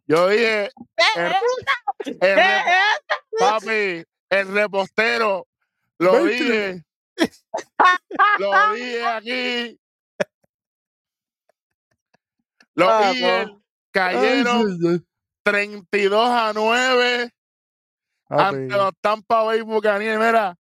[0.08, 0.72] yo dije,
[1.16, 1.34] el,
[2.22, 2.64] el re-
[3.40, 5.48] papi, el repostero,
[6.00, 6.84] lo dije,
[8.40, 9.80] lo dije aquí,
[12.76, 13.50] los Ah, Eagles
[13.92, 15.02] cayeron Ay, ay,
[15.44, 17.24] 32 a 9
[18.30, 18.46] ay.
[18.46, 20.20] ante los Tampa Bay Buccaneers.
[20.20, 20.58] Mira,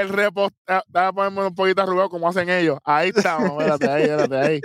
[0.00, 2.78] el repostero, déjame ponerme un poquito arrugado como hacen ellos.
[2.84, 4.60] Ahí estamos, espérate, ahí, espérate, ahí.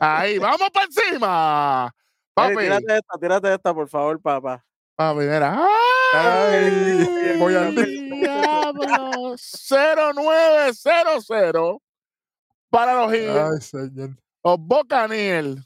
[0.00, 1.94] Ahí, vamos para encima.
[2.34, 4.64] Mira, Papi, tírate esta, tírate esta, por favor, papá.
[4.96, 5.66] papi, mira.
[6.14, 9.36] Ay, voy al diablo!
[9.36, 11.78] 0900
[12.70, 13.12] para los.
[13.12, 14.16] Ay, señor.
[14.42, 15.56] Los Buccaneers.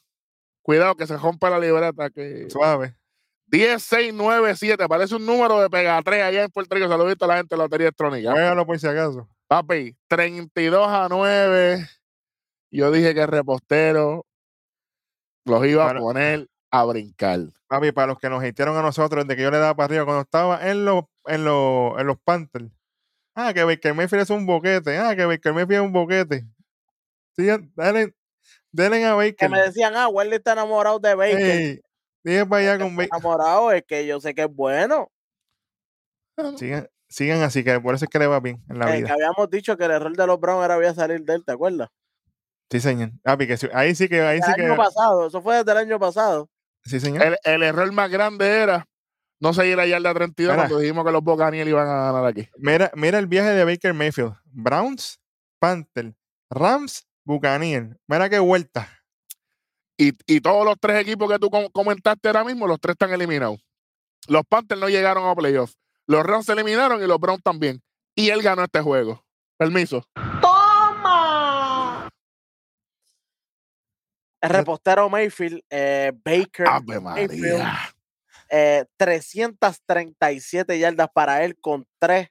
[0.62, 2.95] Cuidado que se rompe la libreta que Suave.
[3.50, 6.88] 10697 parece un número de pegatrés allá en Puerto Rico.
[6.88, 8.32] Saludito a la gente de la Lotería Electrónica.
[8.32, 9.28] Juégalo por si acaso.
[9.46, 11.88] Papi, 32 a 9.
[12.70, 14.26] Yo dije que el repostero
[15.44, 17.40] los iba a poner a brincar.
[17.68, 20.04] Papi, para los que nos hatearon a nosotros de que yo le daba para arriba
[20.04, 22.66] cuando estaba en los, en los, en los Panthers.
[23.34, 24.98] Ah, que Baker Mayfield es un boquete.
[24.98, 26.44] Ah, que Baker Mayfield es un boquete.
[27.74, 28.14] Dale,
[28.72, 29.50] denle a Que Baker.
[29.50, 31.38] me decían, ah, Wendy está enamorado de Baker.
[31.38, 31.80] Ey,
[32.30, 33.10] dije para allá con Baker.
[33.12, 35.10] Enamorado es que yo sé que es bueno.
[36.56, 39.04] Sigan, sigan así, que por eso es que le va bien en la Eh, que
[39.04, 39.14] vida.
[39.14, 41.88] habíamos dicho que el error de los Browns era había salir de él, ¿te acuerdas?
[42.70, 43.10] Sí, señor.
[43.22, 44.76] Papi, que sí- ahí sí que, ahí El sí año que.
[44.76, 46.48] pasado, eso fue desde el año pasado.
[46.84, 47.22] Sí, señor.
[47.22, 48.84] El, el error más grande era
[49.40, 50.66] no seguir a yarda 32 Mira.
[50.66, 52.48] cuando dijimos que los Buccaneers iban a ganar aquí.
[52.58, 54.34] Mira, mira el viaje de Baker Mayfield.
[54.46, 55.20] Browns,
[55.60, 56.12] Panthers,
[56.50, 57.96] Rams, Buccaneers.
[58.08, 58.88] Mira qué vuelta.
[59.98, 63.12] Y, y todos los tres equipos que tú com- comentaste ahora mismo, los tres están
[63.12, 63.58] eliminados.
[64.28, 65.76] Los Panthers no llegaron a playoffs.
[66.06, 67.82] Los Rams se eliminaron y los Browns también.
[68.14, 69.24] Y él ganó este juego.
[69.56, 70.06] Permiso.
[74.40, 77.78] El repostero Mayfield, eh, Baker, Ave Mayfield, María.
[78.50, 82.28] eh, 337 yardas para él con tres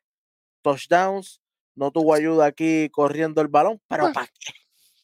[0.62, 1.42] touchdowns.
[1.76, 4.12] No tuvo ayuda aquí corriendo el balón, pero Ah.
[4.14, 4.54] ¿para qué?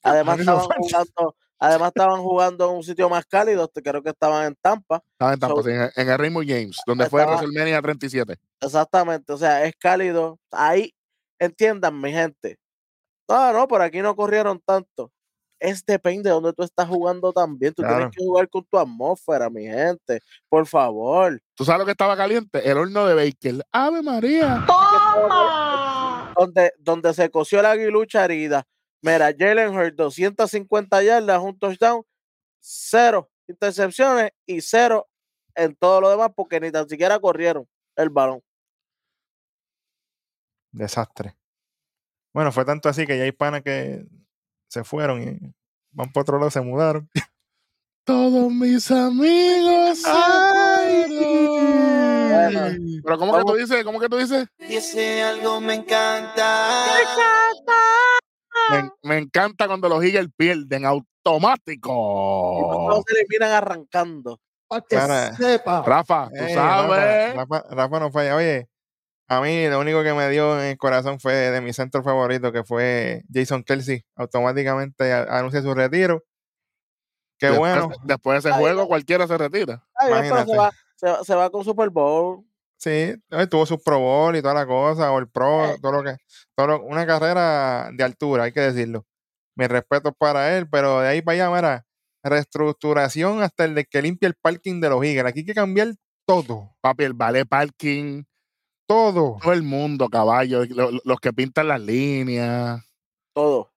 [0.04, 4.02] Además no hizo estaban jugando, además estaban jugando en un sitio más cálido, te- creo
[4.04, 5.02] que estaban en Tampa.
[5.14, 8.36] Estaba en, Tampa, So- sí, en, el- Raymond James, donde fue Estaba- WrestleMania 37.
[8.60, 10.38] Exactamente, o sea, es cálido.
[10.52, 10.94] Ahí,
[11.40, 12.58] entiendan, mi gente.
[13.30, 15.12] No, no, por aquí no corrieron tanto.
[15.60, 17.72] Es depende de donde tú estás jugando también.
[17.76, 17.98] Tú Claro.
[17.98, 20.20] tienes que jugar con tu atmósfera, mi gente.
[20.50, 21.40] Por favor.
[21.56, 22.68] ¿Tú sabes lo que estaba caliente?
[22.68, 23.64] El horno de Baker.
[23.72, 24.66] Ave María.
[26.36, 28.64] Donde, donde se coció la aguilucha herida.
[29.02, 32.04] Mira, Jalen Hurts, 250 yardas, un touchdown,
[32.60, 35.10] cero intercepciones y cero
[35.56, 38.42] en todo lo demás porque ni tan siquiera corrieron el balón.
[40.72, 41.36] Desastre.
[42.34, 44.06] Bueno, fue tanto así que ya hay panas que
[44.70, 45.54] se fueron y
[45.92, 47.10] van por otro lado, se mudaron.
[48.06, 50.02] Todos mis amigos.
[50.02, 50.10] se
[51.10, 51.42] fueron.
[53.04, 53.84] Pero ¿cómo que tú dices?
[53.84, 54.48] ¿Cómo que tú dices?
[54.60, 56.86] Y ese algo me encanta.
[56.88, 57.02] Me,
[59.04, 61.90] me encanta cuando los Eagles pierden Y automático.
[61.92, 64.40] todos se eliminan arrancando.
[64.68, 65.84] Para que Para- sepa.
[65.86, 67.36] Rafa, tú Ey, sabes.
[67.36, 68.36] Rafa, Rafa- Rafa no falla.
[68.38, 68.70] Oye,
[69.28, 72.52] a mí lo único que me dio en el corazón fue de mi centro favorito,
[72.52, 74.04] que fue Jason Kelsey.
[74.16, 76.24] Automáticamente anuncia su retiro.
[77.38, 77.96] Qué después, bueno.
[78.04, 78.88] Después de ese Ay, juego, no.
[78.88, 79.84] cualquiera se retira.
[79.96, 80.58] Ay, pero se Imagínate.
[80.58, 82.46] va, se, va- se va con Super Bowl.
[82.82, 83.14] Sí,
[83.52, 85.78] tuvo sus Pro Bowl y toda la cosa, o el Pro, Eh.
[85.80, 86.18] todo lo que.
[86.56, 89.06] Todo lo- una carrera de altura, hay que decirlo.
[89.56, 91.86] Mi respeto para él, pero de ahí para allá, mira,
[92.24, 95.26] reestructuración hasta el de que limpia el parking de los Eagles.
[95.26, 95.94] Aquí hay que cambiar
[96.26, 98.24] todo, Papi, el ballet parking,
[98.88, 99.38] todo.
[99.42, 102.82] todo el mundo, caballo, lo- lo- los que pintan las líneas,
[103.36, 103.72] Todo.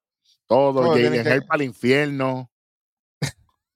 [0.47, 2.51] todo, Todo tiene que- para el infierno.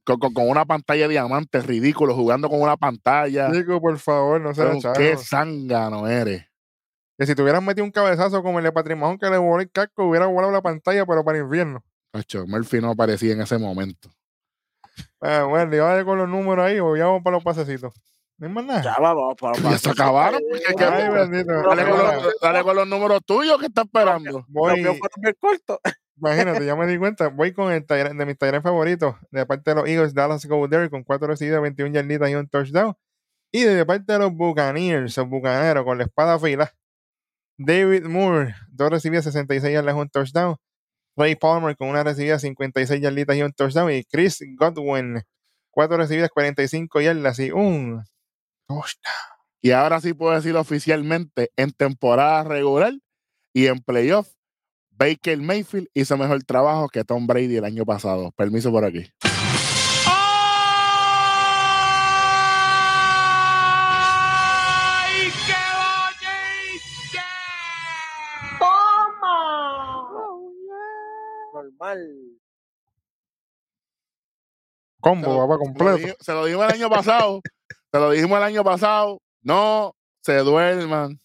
[0.08, 3.52] Con, con- con una pantalla de diamante ridículo, jugando con una pantalla.
[3.52, 6.46] Chico, por favor, no seas qué zángano eres.
[7.18, 10.04] Que si tuvieran metido un cabezazo como el de Mahomes que le voló el casco,
[10.04, 11.84] hubiera volado la pantalla, pero para el infierno.
[12.10, 14.08] Cacho, Murphy no aparecía en ese momento.
[15.20, 17.92] Ah, bueno, le iba a con los números ahí o ya vamos para los pasecitos.
[18.38, 18.82] No más nada.
[18.82, 20.40] Ya vamos para Ya se acabaron.
[20.40, 21.52] ¿qué- qué- Ay, bendito.
[21.52, 24.44] Dale con, los, dale con los números tuyos que está esperando.
[24.48, 25.78] voy, fueron bien cortos.
[26.20, 27.28] Imagínate, ya me di cuenta.
[27.28, 29.16] Voy con el de mis talleres favoritos.
[29.30, 32.94] De parte de los Eagles, Dallas Cowboys con 4 recibidas, 21 yarditas y un touchdown.
[33.52, 36.72] Y de parte de los Buccaneers, los Bucaneros, con la espada fila.
[37.58, 40.56] David Moore, 2 recibidas, 66 yardas y un touchdown.
[41.16, 43.90] Ray Palmer con una recibida, 56 yarditas y un touchdown.
[43.90, 45.22] Y Chris Godwin,
[45.70, 48.04] 4 recibidas, 45 yardas y un
[48.68, 49.14] touchdown.
[49.60, 52.92] Y ahora sí puedo decir oficialmente, en temporada regular
[53.52, 54.28] y en playoff,
[54.98, 58.32] Baker Mayfield hizo mejor trabajo que Tom Brady el año pasado.
[58.36, 59.06] Permiso por aquí.
[71.52, 72.08] Normal.
[75.00, 75.96] Combo, Se lo- papá, Se lo, completo.
[75.98, 77.40] di- se lo dijimos el año pasado.
[77.92, 79.20] se lo dijimos el año pasado.
[79.42, 81.20] No se duerman.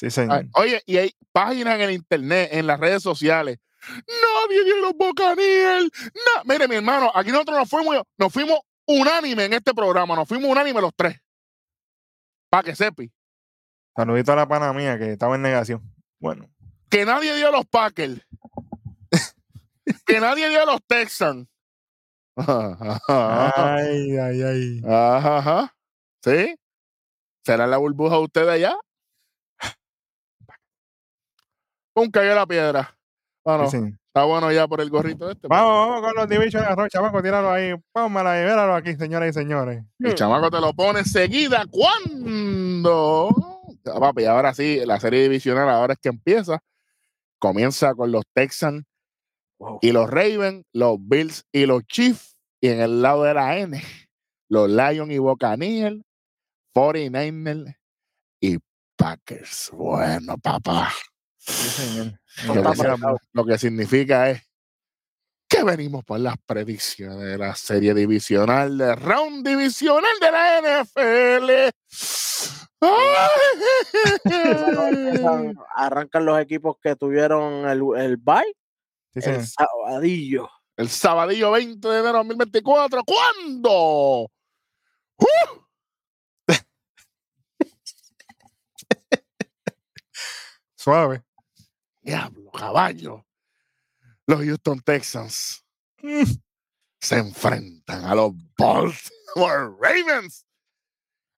[0.00, 0.38] Sí, señor.
[0.38, 3.58] Ay, Oye, y hay páginas en el internet, en las redes sociales.
[3.86, 5.90] Nadie dio los Buccaneers.
[6.14, 6.44] No.
[6.46, 10.16] Mire, mi hermano, aquí nosotros nos fuimos, nos fuimos unánime en este programa.
[10.16, 11.20] Nos fuimos unánime los tres.
[12.48, 13.12] Para que sepi.
[13.94, 15.82] Saludito a la pana mía que estaba en negación.
[16.18, 16.48] Bueno,
[16.88, 18.26] Que nadie dio a los Packers.
[20.06, 21.46] que nadie dio a los Texans.
[22.36, 23.02] Ajá,
[23.76, 24.82] ay, ay, ay.
[24.86, 25.76] ajá.
[26.24, 26.56] ¿Sí?
[27.44, 28.76] ¿Será la burbuja de ustedes allá?
[31.94, 32.96] Un cayó la piedra.
[33.44, 35.48] Bueno, Sí, está bueno ya por el gorrito este.
[35.48, 37.72] Vamos, vamos con los division arroz, chamaco, tíralo ahí.
[37.92, 39.82] Póngala ahí, míralo aquí, señoras y señores.
[39.98, 41.64] El chamaco te lo pone enseguida.
[41.70, 43.30] ¿Cuándo?
[43.84, 46.62] Ya, papi, ahora sí, la serie divisional ahora es que empieza.
[47.38, 48.84] Comienza con los Texans
[49.58, 49.78] Wow.
[49.82, 52.36] y los Ravens, los Bills y los Chiefs.
[52.62, 53.82] Y en el lado de la N,
[54.48, 56.00] los Lions y Buccaneers,
[56.74, 57.74] 49ers
[58.40, 58.58] y
[58.96, 59.70] Packers.
[59.72, 60.90] Bueno, papá.
[61.40, 62.20] Sí, señor.
[62.36, 62.54] Eso
[63.32, 64.42] Lo que, lo significa es
[65.48, 71.50] que venimos por las predicciones de la serie divisional, de round divisional de la NFL.
[75.74, 78.54] Arrancan los equipos que tuvieron el, el bye.
[79.14, 79.28] Sí.
[79.28, 80.48] El sabadillo.
[80.76, 83.02] El sabadillo 20 de enero de 2024.
[83.04, 84.30] ¿Cuándo?
[90.76, 91.22] Suave.
[92.02, 93.26] Diablo, caballo.
[94.26, 95.64] Los Houston Texans
[96.02, 96.22] Mm.
[97.00, 100.46] se enfrentan a los Baltimore Ravens.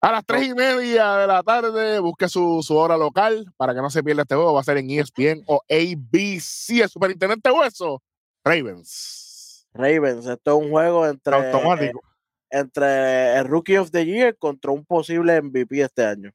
[0.04, 3.82] A las tres y media de la tarde, busque su, su hora local para que
[3.82, 4.54] no se pierda este juego.
[4.54, 6.82] Va a ser en ESPN o ABC.
[6.82, 8.02] El superintendente Hueso.
[8.44, 9.68] Ravens.
[9.74, 12.02] Ravens, esto es un juego entre, Automático.
[12.50, 16.32] entre el Rookie of the Year contra un posible MVP este año.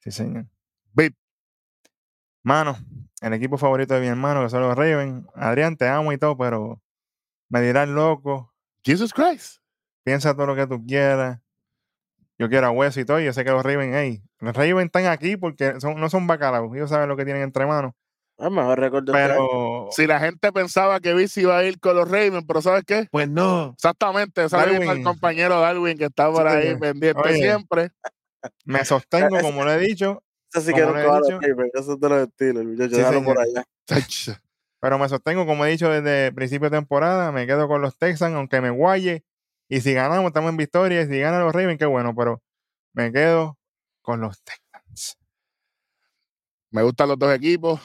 [0.00, 0.46] Sí, señor.
[0.92, 1.14] Bip.
[2.48, 2.78] Mano,
[3.20, 5.26] el equipo favorito de mi hermano, que son los Ravens.
[5.34, 6.80] Adrián, te amo y todo, pero
[7.50, 8.54] me dirás loco.
[8.82, 9.58] Jesus Christ.
[10.02, 11.40] Piensa todo lo que tú quieras.
[12.38, 13.20] Yo quiero a Hueso y todo.
[13.20, 16.26] y Yo sé que los Ravens, hey, los Ravens están aquí porque son, no son
[16.26, 16.74] bacalaos.
[16.74, 17.92] Ellos saben lo que tienen entre manos.
[18.38, 19.34] Mejor récord de este año.
[19.34, 22.84] Pero Si la gente pensaba que Bici iba a ir con los Ravens, pero ¿sabes
[22.86, 23.08] qué?
[23.10, 23.72] Pues no.
[23.74, 25.04] Exactamente, el Darwin.
[25.04, 27.34] compañero Darwin que está por Sí, ahí pendiente Oye.
[27.34, 27.90] siempre.
[28.64, 30.22] me sostengo, como lo he dicho,
[30.52, 31.40] Ese sí que le he nunca va a los dicho.
[31.40, 32.28] Ravens, Eso es de los
[32.66, 32.90] muchachos.
[32.90, 33.64] Sí, déjalo por allá.
[34.80, 38.34] Pero me sostengo, como he dicho desde principio de temporada, me quedo con los Texans,
[38.34, 39.24] aunque me guaye.
[39.68, 41.02] Y si ganamos, estamos en victoria.
[41.02, 42.42] Y si ganan los Ravens, qué bueno, pero
[42.94, 43.58] me quedo
[44.02, 45.18] con los Texans.
[46.70, 47.80] Me gustan los dos equipos.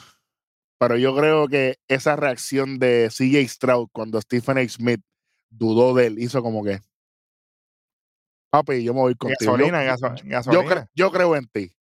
[0.78, 4.68] pero yo creo que esa reacción de CJ Stroud cuando Stephen A.
[4.68, 5.00] Smith
[5.48, 6.80] dudó de él, hizo como que,
[8.50, 9.56] papi, yo me voy contigo.
[9.56, 10.64] Yo- Gasolina, gaso- yo, gasolina.
[10.74, 11.74] cre- yo creo en ti.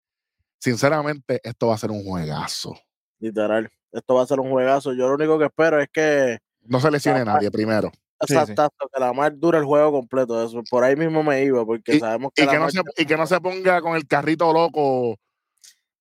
[0.62, 2.76] Sinceramente, esto va a ser un juegazo.
[3.20, 3.68] Literal.
[3.92, 4.94] Esto va a ser un juegazo.
[4.94, 7.92] Yo lo único que espero es que, No se lesione nadie primero.
[8.28, 8.88] Sí, exacto, sí.
[8.94, 10.46] que la mar dure el juego completo.
[10.46, 12.72] Eso, por ahí mismo me iba, porque Y- sabemos que, Y la que, no Mar-
[12.72, 15.18] se, y que no se ponga con el carrito loco.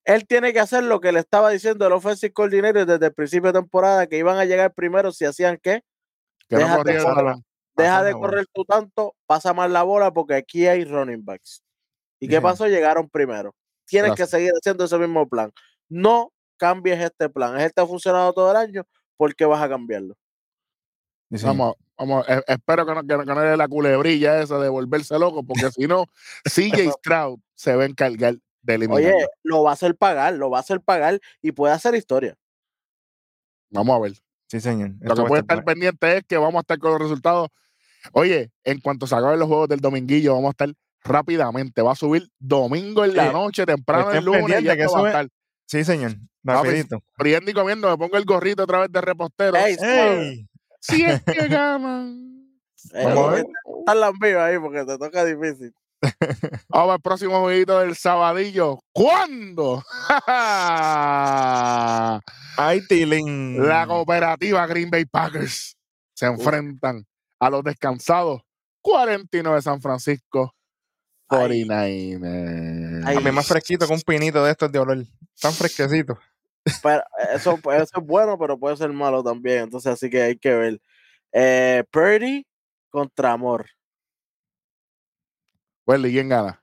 [0.04, 3.52] él tiene que hacer lo que le estaba diciendo el offensive coordinator desde el principio
[3.52, 5.82] de temporada, que iban a llegar primero si hacían qué.
[6.48, 7.36] Que Deja no de correr.
[7.76, 11.62] Deja de correr tú tanto, pasa más la bola porque aquí hay running backs.
[12.18, 12.42] ¿Y qué Bien.
[12.42, 12.66] pasó?
[12.66, 13.54] Llegaron primero.
[13.90, 14.30] Tienes Gracias.
[14.30, 15.52] que seguir haciendo ese mismo plan.
[15.88, 17.60] No cambies este plan.
[17.60, 18.84] Este ha funcionado todo el año.
[19.16, 20.14] ¿Por qué vas a cambiarlo?
[21.32, 21.44] Sí.
[21.44, 25.16] Vamos, vamos, e- espero que no, que, no- le dé la culebrilla esa de volverse
[25.18, 26.06] loco, porque si no,
[26.44, 29.16] CJ Stroud se va a encargar de eliminarlo.
[29.16, 32.36] Oye, lo va a hacer pagar, lo va a hacer pagar y puede hacer historia.
[33.70, 34.12] Vamos a ver.
[34.48, 34.90] Sí, señor.
[35.00, 37.48] Lo Esto que puede estar estar pendiente es que vamos a estar con los resultados.
[38.12, 40.72] Oye, en cuanto se acaben los juegos del dominguillo, vamos a estar
[41.02, 41.82] rápidamente.
[41.82, 43.32] Va a subir domingo en la Sí.
[43.32, 44.62] noche, temprano el lunes.
[44.62, 45.28] Ya que va a estar
[45.66, 46.12] Sí, señor.
[46.42, 47.02] Rapidito.
[47.16, 47.88] friendo y comiendo.
[47.90, 49.56] Me pongo el gorrito otra vez de repostero.
[49.56, 50.48] Ey, ¡Ey!
[50.80, 52.26] Si es que ganan.
[52.94, 53.36] A.
[53.78, 55.72] Están las mías ahí porque te toca difícil.
[56.70, 58.80] Vamos al próximo jueguito del sabadillo.
[58.92, 59.84] ¿Cuándo?
[62.56, 63.66] ¡Ay, Tilín!
[63.66, 65.76] La cooperativa Green Bay Packers
[66.14, 67.04] se enfrentan
[67.38, 68.42] a los descansados
[68.82, 70.54] 49 de San Francisco.
[71.30, 73.02] 49ers.
[73.06, 73.16] Ay.
[73.16, 75.04] A mí más fresquito que un pinito de estos de olor.
[75.40, 76.18] Tan fresquecito.
[76.82, 77.02] Pero
[77.32, 79.60] eso, puede ser bueno, pero puede ser malo también.
[79.64, 80.80] Entonces, así que hay que ver.
[81.32, 82.46] Eh, Purdy
[82.90, 83.66] contra Amor.
[85.86, 86.62] Welly, ¿quién gana?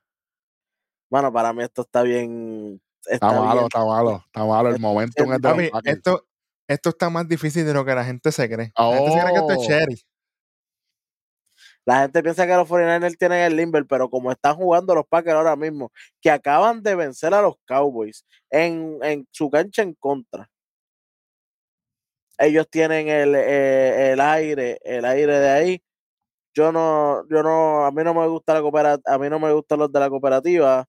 [1.10, 2.82] Bueno, para mí esto está bien.
[3.06, 3.64] Está, Está malo, bien.
[3.66, 4.70] está malo, está malo.
[4.70, 5.40] El momento es
[5.72, 5.96] Packers.
[5.98, 6.28] esto,
[6.68, 8.72] esto está más difícil de lo que la gente se cree.
[8.78, 9.66] La gente se cree que esto es Oh.
[9.68, 10.02] cherry.
[11.88, 15.38] La gente piensa que los 49ers tienen el limber, pero como están jugando los Packers
[15.38, 15.90] ahora mismo,
[16.22, 20.50] que acaban de vencer a los Cowboys en, en su cancha en contra.
[22.38, 25.82] Ellos tienen el, eh, el aire, el aire de ahí.
[26.54, 29.54] Yo no, yo no, a mí no me gusta la cooperativa, a mí no me
[29.54, 30.86] gustan los de la cooperativa,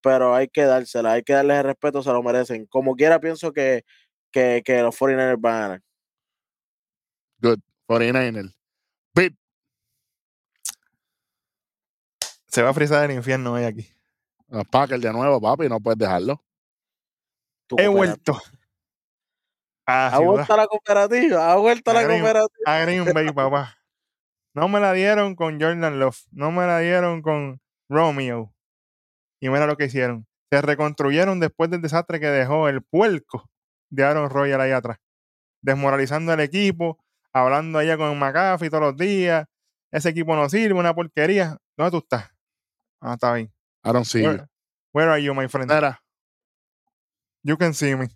[0.00, 2.66] pero hay que dársela, hay que darles el respeto, se lo merecen.
[2.66, 3.82] Como quiera, pienso que,
[4.30, 5.82] que, que los 49ers van a ganar.
[7.88, 8.54] 49ers.
[9.12, 9.36] Pip,
[12.50, 13.86] Se va a frizar el infierno hoy aquí.
[14.48, 16.42] los Packers de nuevo, papi, no puedes dejarlo.
[17.76, 18.40] He vuelto.
[19.86, 22.48] A, Ha vuelto a la cooperativa, ha vuelto a la cooperativa.
[22.66, 23.76] a Green Bay, papá.
[24.52, 26.18] No me la dieron con Jordan Love.
[26.32, 28.52] No me la dieron con Romeo.
[29.40, 30.26] Y mira lo que hicieron.
[30.50, 33.48] Se reconstruyeron después del desastre que dejó el puerco
[33.90, 34.98] de Aaron Rodgers ahí atrás.
[35.62, 36.98] Desmoralizando al equipo,
[37.32, 39.46] hablando allá con McAfee todos los días.
[39.92, 41.56] Ese equipo no sirve, una porquería.
[41.76, 42.30] ¿Dónde tú estás?
[43.00, 43.52] Ah, está bien.
[43.84, 44.28] I don't see you.
[44.28, 44.48] Where,
[44.92, 45.70] where are you, my friend?
[45.70, 45.98] Mira,
[47.42, 48.08] You can see me.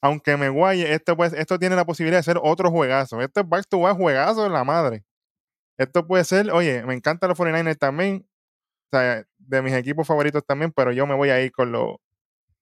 [0.00, 3.20] Aunque me guaye, esto, pues, esto tiene la posibilidad de ser otro juegazo.
[3.20, 5.04] Esto es back to back juegazo de la madre.
[5.76, 8.26] Esto puede ser, oye, me encantan los 49ers también.
[8.90, 11.96] O sea, de mis equipos favoritos también, pero yo me voy a ir con los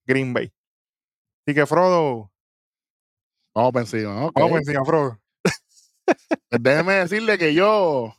[0.07, 0.53] Green Bay.
[1.47, 2.33] Así que, Frodo,
[3.55, 4.27] vamos por encima.
[4.27, 4.33] ok.
[4.35, 5.21] vamos encima, Frodo.
[6.49, 8.15] Pues Déjeme decirle que yo.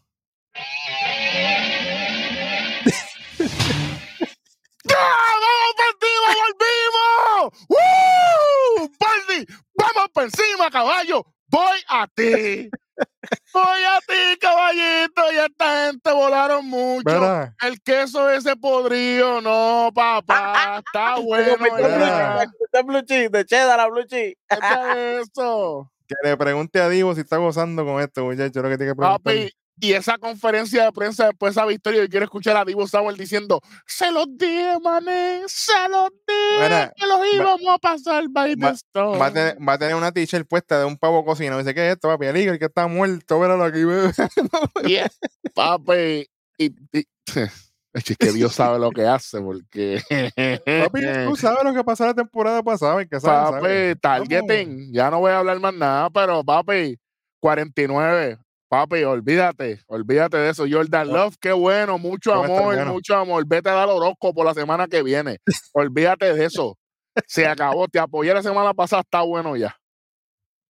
[10.18, 11.24] ¡Vamos por encima, caballo!
[11.48, 12.70] ¡Voy a ti!
[13.54, 15.22] ¡Voy a ti, caballito!
[15.32, 17.04] Y esta gente volaron mucho.
[17.06, 17.54] ¿Verdad?
[17.62, 20.80] El queso ese podrido, no, papá.
[20.80, 21.56] Está bueno.
[21.62, 24.38] Este blue cheese, cheddar a blue cheese.
[24.50, 25.92] Eso.
[26.08, 28.64] Que le pregunte a Divo si está gozando con esto, muchacho.
[28.64, 29.22] Lo que tiene que preguntar.
[29.22, 32.88] Papi, y esa conferencia de prensa después de esa victoria, yo quiero escuchar a Divo
[32.88, 38.24] Samuel diciendo, se los dije, mané, se los dije, Mira, que los íbamos a pasar
[38.30, 39.22] by va- storm".
[39.22, 41.60] Va a, tener, va a tener una t-shirt puesta de un pavo cocinado.
[41.60, 42.26] Dice, ¿qué es esto, papi?
[42.26, 43.40] El que está muerto.
[43.40, 44.12] Míralo aquí, bebé.
[45.54, 47.08] Papi, y, y-
[47.94, 50.02] es que Dios sabe lo que hace, porque
[50.84, 53.06] Papi, tú sabes lo que pasó la temporada pasada.
[53.06, 56.98] que papi, targeting, ya no voy a hablar más nada, pero papi,
[57.40, 58.38] 49,
[58.70, 60.66] papi, olvídate, olvídate de eso.
[60.70, 61.14] Jordan No.
[61.18, 62.94] Love, qué bueno, mucho No amor, bueno.
[62.94, 63.46] mucho amor.
[63.48, 65.38] Vete a dar horóscopo la semana que viene.
[65.74, 66.78] olvídate de eso.
[67.26, 69.76] Se acabó, te apoyé la semana pasada, está bueno ya.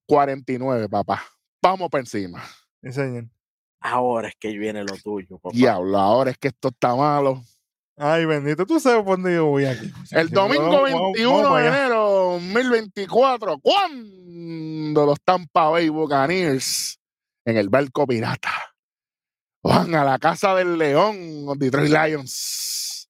[0.08, 1.24] 49, papá.
[1.62, 2.44] Vamos para encima.
[2.90, 3.26] Señor.
[3.82, 5.56] Ahora es que viene lo tuyo, papá.
[5.56, 7.42] Diablo, ahora es que esto está malo.
[7.98, 8.66] Ay, bendito.
[8.66, 9.92] Tú sabes por dónde yo voy aquí.
[10.12, 11.86] El domingo vamos- vamos- 21 vamos de para allá.
[11.86, 16.97] enero, 2024, cuando los Tampa Bay Buccaneers
[17.48, 18.52] en el barco pirata
[19.64, 23.10] van a la casa del León, los Detroit Lions.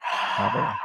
[0.00, 0.78] Ah,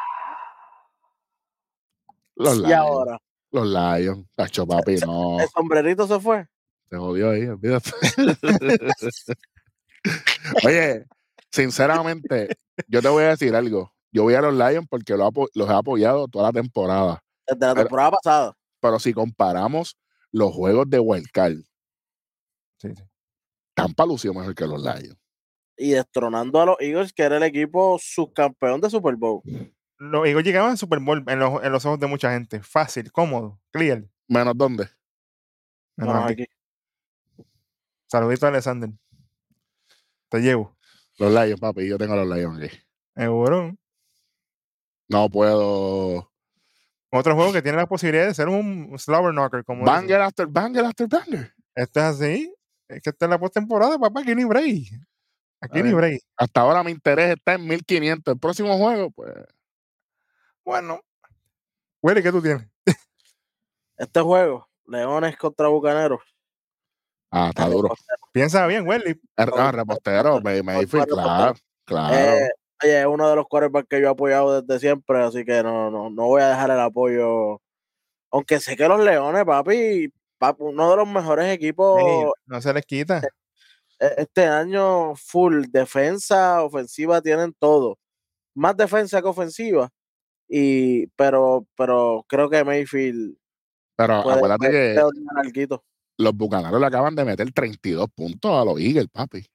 [2.36, 2.74] Los Y Lions.
[2.74, 3.18] ahora,
[3.51, 4.26] Los Lions.
[4.36, 5.39] Tacho, papi, no.
[5.39, 6.47] el sombrerito se fue.
[6.89, 7.91] Se jodió ahí, olvídate.
[10.66, 11.06] Oye,
[11.51, 12.49] sinceramente,
[12.88, 13.93] yo te voy a decir algo.
[14.12, 17.24] Yo voy a los Lions porque lo apo- los he apoyado toda la temporada.
[17.47, 18.54] Desde la Pero- temporada pasada.
[18.80, 19.95] Pero si comparamos
[20.34, 21.58] los juegos de Wildcard,
[22.80, 23.04] sí, sí.
[23.74, 25.18] Tampa lució mejor que los Lions.
[25.78, 29.42] Y destronando a los Eagles, que era el equipo subcampeón de Super Bowl.
[29.98, 32.62] Los Eagles llegaban al Super Bowl en los, en los ojos de mucha gente.
[32.62, 34.04] Fácil, cómodo, clear.
[34.28, 34.90] Menos dónde.
[35.96, 36.44] Menos Menos aquí.
[36.44, 36.52] aquí.
[38.08, 38.90] Saludito a Alexander.
[40.30, 40.78] Te llevo.
[41.18, 41.88] Los Lions, papi.
[41.88, 42.76] Yo tengo a los Lions aquí.
[43.16, 43.76] Seguro.
[45.10, 46.33] No puedo.
[47.16, 49.86] Otro juego que tiene la posibilidad de ser un slobber knocker, como.
[49.86, 51.53] Banger after banger after banger.
[51.76, 52.55] Este es así.
[52.88, 54.22] Es que esta es la postemporada, papá.
[54.22, 54.88] Aquí ni break.
[55.61, 56.22] Aquí ni break.
[56.36, 58.34] Hasta ahora mi interés está en 1500.
[58.34, 59.32] El próximo juego, pues.
[60.66, 61.01] Bueno.
[62.01, 62.68] Willy, ¿qué tú tienes?
[63.95, 66.20] Este juego, Leones contra Bucaneros.
[67.32, 67.93] Ah, está duro.
[68.32, 69.20] Piensa bien, Willy.
[69.38, 71.16] Er- No, repostero, me, me Reportero.
[71.16, 71.53] claro,
[71.86, 72.16] claro.
[72.16, 72.49] Eh,
[72.84, 75.90] oye, es uno de los quarterbacks que yo he apoyado desde siempre, así que no,
[75.90, 77.62] no, no voy a dejar el apoyo.
[78.32, 82.02] Aunque sé que los Leones, papi, papi, uno de los mejores equipos
[82.46, 83.22] no se les quita.
[84.00, 87.98] e- este año, full defensa, ofensiva, tienen todo.
[88.56, 89.90] Más defensa que ofensiva.
[90.48, 93.36] Y, pero, pero creo que Mayfield
[93.96, 95.78] Pero puede, acuérdate puede que
[96.18, 99.46] los bucaneros le acaban de meter 32 puntos a los Eagles, papi.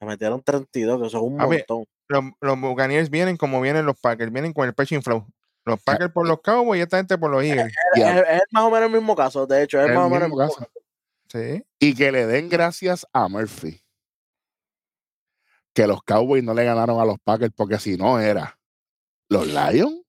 [0.00, 1.84] Le metieron 32, que eso es un Papi, montón.
[2.08, 4.32] Los, los Buccaneers vienen como vienen los Packers.
[4.32, 5.26] Vienen con el pecho inflado.
[5.64, 7.72] Los Packers por los Cowboys y esta gente por los Eagles.
[7.94, 10.06] Y, a- Es, es más o menos el mismo caso, de hecho, es el más
[10.06, 10.70] o menos el mismo mismo caso.
[11.30, 11.62] Sí.
[11.78, 13.82] y que le den gracias a Murphy.
[15.74, 18.58] Que los Cowboys no le ganaron a los Packers, porque si no era
[19.28, 20.00] los Lions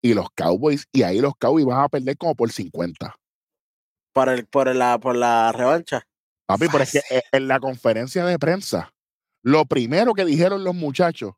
[0.00, 3.14] y los Cowboys, y ahí los Cowboys van a perder como por 50.
[4.12, 6.02] por, el, por, la, por la revancha.
[6.46, 8.92] Papi, pero es que eh, en la conferencia de prensa,
[9.42, 11.34] lo primero que dijeron los muchachos,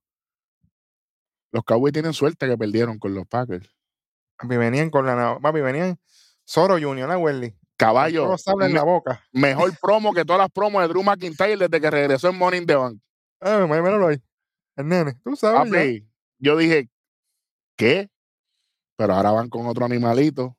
[1.53, 3.68] los Cowboys tienen suerte que perdieron con los Packers.
[4.36, 5.38] Papi, venían con la.
[5.40, 5.98] Papi, venían
[6.44, 7.55] Soro Junior, la Welly.
[7.76, 9.24] Caballo, sable en la boca.
[9.32, 12.74] mejor promo que todas las promos de Drew McIntyre desde que regresó en Morning the
[12.74, 13.01] Bank.
[13.40, 14.22] Ah, míralo ahí.
[14.76, 15.14] El nene.
[15.24, 15.70] Tú sabes.
[15.70, 16.07] Papi,
[16.38, 16.90] yo dije,
[17.76, 18.11] ¿qué?
[18.96, 20.57] Pero ahora van con otro animalito.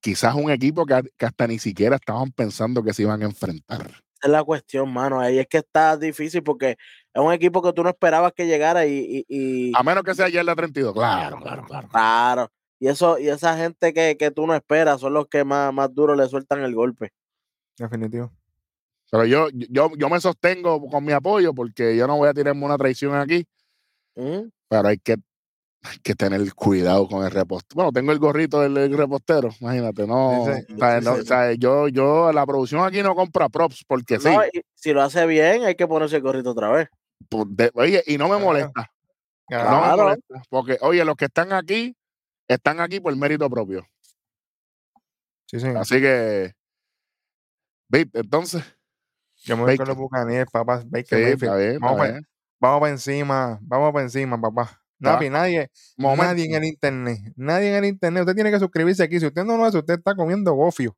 [0.00, 4.02] Quizás un equipo que, que hasta ni siquiera estaban pensando que se iban a enfrentar.
[4.20, 5.20] Esa es la cuestión, mano.
[5.20, 6.70] Ahí es que está difícil porque
[7.14, 10.14] es un equipo que tú no esperabas que llegara y, y, y- A menos que
[10.14, 10.92] sea ayer la 32.
[10.92, 11.88] Claro, claro, claro.
[11.88, 12.52] claro.
[12.80, 15.92] Y eso, y esa gente que, que tú no esperas son los que más, más
[15.92, 17.12] duro le sueltan el golpe.
[17.76, 18.32] Definitivo.
[19.10, 22.64] Pero yo, yo, yo me sostengo con mi apoyo porque yo no voy a tirarme
[22.64, 23.46] una traición aquí.
[24.16, 24.48] ¿Mm?
[24.68, 25.16] Pero hay que,
[25.82, 27.74] hay que tener cuidado con el repostero.
[27.76, 30.44] Bueno, tengo el gorrito del, del repostero, imagínate, no.
[30.44, 31.58] Sí, sí, sí, no, sí.
[31.58, 34.28] yo, yo, la producción aquí no compra props porque sí.
[34.28, 36.88] No, y si lo hace bien, hay que ponerse el gorrito otra vez.
[37.28, 38.44] Pues, de- oye, y no me Claro.
[38.46, 38.90] molesta.
[39.50, 40.02] No me Claro.
[40.04, 40.42] molesta.
[40.50, 41.96] Porque, oye, los que están aquí,
[42.46, 43.86] están aquí por mérito propio.
[45.46, 45.68] Sí, sí.
[45.68, 46.52] Así que,
[47.88, 48.20] ¿viste?
[48.20, 48.62] Entonces,
[49.44, 50.82] Yo me voy con los Buccaneers, papá.
[50.84, 51.42] Baker sí, Mayfield.
[51.44, 52.20] está bien, está Vamos para
[52.60, 53.58] vamos pa encima.
[53.62, 54.82] Vamos para encima, papá.
[54.98, 56.24] Napi, nadie, Momento.
[56.24, 57.32] nadie en el internet.
[57.36, 58.22] Nadie en el internet.
[58.22, 59.20] Usted tiene que suscribirse aquí.
[59.20, 60.96] Si usted no lo hace, usted está comiendo gofio.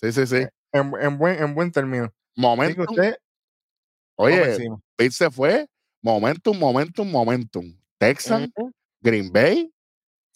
[0.00, 0.46] Sí, sí, sí.
[0.72, 2.12] En, en buen, en buen término.
[2.36, 3.16] Usted pa'
[4.16, 4.68] Oye.
[4.96, 5.68] Pete se fue.
[6.02, 7.76] Momentum, momentum, momentum.
[7.98, 8.72] Texan, Ujú.
[9.00, 9.72] Green Bay,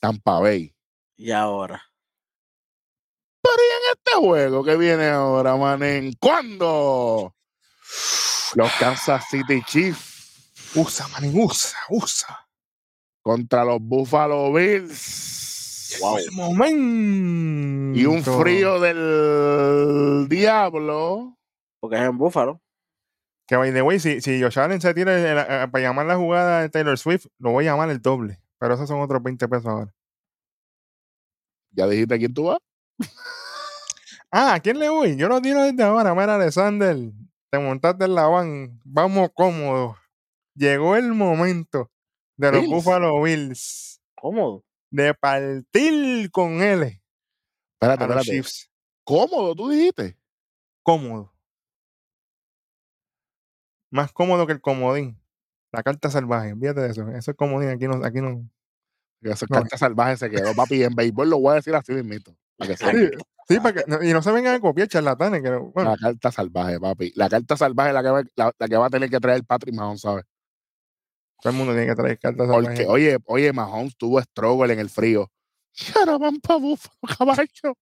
[0.00, 0.74] Tampa Bay.
[1.16, 1.82] Y ahora.
[3.42, 6.12] Este juego que viene ahora, manen.
[6.20, 7.34] ¿Cuándo?
[8.54, 10.10] Los Kansas City Chiefs
[10.74, 12.48] Usa, manín, usa, usa.
[13.22, 15.98] Contra los Buffalo Bills.
[16.00, 16.18] Wow.
[16.18, 17.98] El momento.
[17.98, 21.36] Y un frío del diablo.
[21.80, 22.60] Porque es en Búfalo.
[23.48, 26.06] Que by the way, si, si Josh Allen se tira el- el- eh, para llamar
[26.06, 28.40] la jugada de Taylor Swift, lo voy a llamar el doble.
[28.60, 29.92] Pero esos son otros 20 pesos ahora.
[31.72, 32.58] ¿Ya dijiste quién tú vas?
[34.32, 35.16] Ah, ¿a quién le voy?
[35.16, 36.14] Yo lo tiro desde ahora.
[36.14, 36.96] Mira, Alexander,
[37.50, 38.80] te montaste en la van.
[38.84, 39.96] Vamos cómodos.
[40.54, 41.90] Llegó el momento
[42.40, 42.72] de los Bills.
[42.74, 44.64] Buffalo Bills Cómodo.
[44.90, 47.00] de partir con él
[47.74, 48.30] Espérate, a los espérate.
[48.30, 48.70] Chiefs.
[49.04, 50.16] ¿Cómodo tú dijiste?
[50.82, 51.32] Cómodo.
[53.90, 55.18] Más cómodo que el comodín.
[55.72, 56.54] La carta salvaje.
[56.54, 57.08] Fíjate de eso.
[57.10, 57.70] Eso es comodín.
[57.70, 58.04] Aquí no.
[58.04, 58.48] Aquí no.
[59.22, 59.56] Esa No.
[59.60, 60.82] carta salvaje se quedó, papi.
[60.82, 62.34] En béisbol lo voy a decir así mismito.
[62.60, 63.10] Sí,
[63.48, 65.42] sí, para que, y no se vengan a copiar charlatanes.
[65.42, 67.12] Que, bueno, La carta salvaje, papi.
[67.16, 69.44] La carta salvaje es la que va, la, la que va a tener que traer
[69.44, 70.24] Patrick Mahomes, ¿sabes?
[71.42, 74.90] Todo el mundo tiene que traer cartas Porque, oye, oye, Mahomes tuvo struggle en el
[74.90, 75.30] frío.
[75.96, 77.76] Ahora van pa' Buffalo, caballo.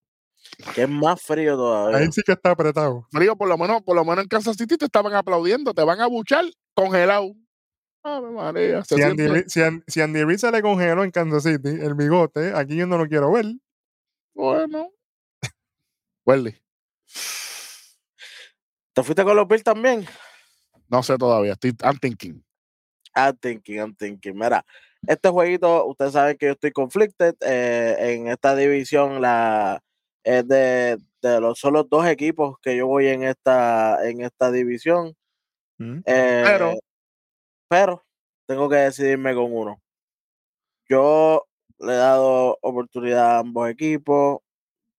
[0.75, 1.99] Que es más frío todavía.
[1.99, 3.07] Ahí sí que está apretado.
[3.11, 6.01] Frío, por lo menos, por lo menos en Kansas City te estaban aplaudiendo, te van
[6.01, 6.45] a buchar
[6.75, 7.33] congelado.
[8.05, 11.69] Ave María, Si Andy, si, An- si Andy Reid se le congeló en Kansas City
[11.69, 13.47] el bigote, aquí yo no lo quiero ver.
[14.35, 14.89] bueno.
[16.25, 16.57] Welly,
[18.93, 20.07] ¿Te fuiste con los Bills también?
[20.89, 22.43] no sé todavía, estoy I'm thinking.
[23.15, 24.35] I'm thinking, I'm thinking.
[24.37, 24.65] Mira,
[25.07, 27.35] este jueguito, ustedes saben que yo estoy conflicted.
[27.41, 29.83] eh, en esta división, la
[30.25, 35.15] es de, de los solo dos equipos que yo voy en esta, en esta división.
[35.79, 35.99] Mm.
[36.05, 36.75] eh, Pero-
[37.69, 38.03] pero
[38.47, 39.81] tengo que decidirme con uno.
[40.89, 41.45] Yo
[41.79, 44.39] le he dado oportunidad a ambos equipos.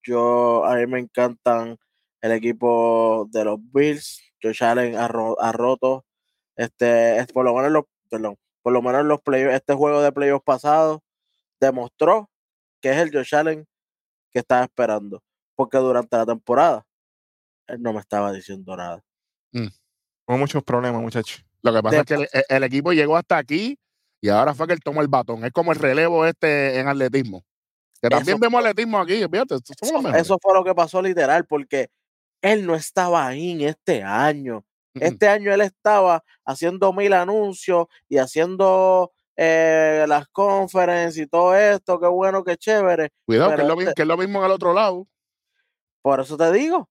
[0.03, 1.77] Yo, a mí me encantan
[2.21, 4.21] el equipo de los Bills.
[4.41, 6.05] Josh Allen ha, ro- ha roto,
[6.55, 9.73] este, es- por lo menos en los, perdón, por lo menos en los playoffs, este
[9.73, 10.99] juego de playoffs pasados
[11.59, 12.29] demostró
[12.81, 13.67] que es el Josh Allen
[14.31, 15.21] que estaba esperando.
[15.55, 16.85] Porque durante la temporada
[17.67, 19.03] él no me estaba diciendo nada.
[19.53, 21.43] Hubo muchos problemas, muchachos.
[21.61, 23.77] Lo que pasa es que el, el equipo llegó hasta aquí
[24.21, 25.45] y ahora fue que él tomó el batón.
[25.45, 27.43] Es como el relevo este en atletismo.
[28.01, 31.45] Que también Eso vemos atletismo aquí, fíjate, somos Eso, eso fue lo que pasó literal,
[31.45, 31.89] porque
[32.41, 34.63] él no estaba ahí en este año.
[34.95, 41.99] Este año él estaba haciendo mil anuncios y haciendo eh, las conferencias y todo esto,
[41.99, 43.09] qué bueno, qué chévere.
[43.25, 45.07] Cuidado, que es, lo, este- que es lo mismo en el otro lado.
[46.01, 46.89] Por eso te digo.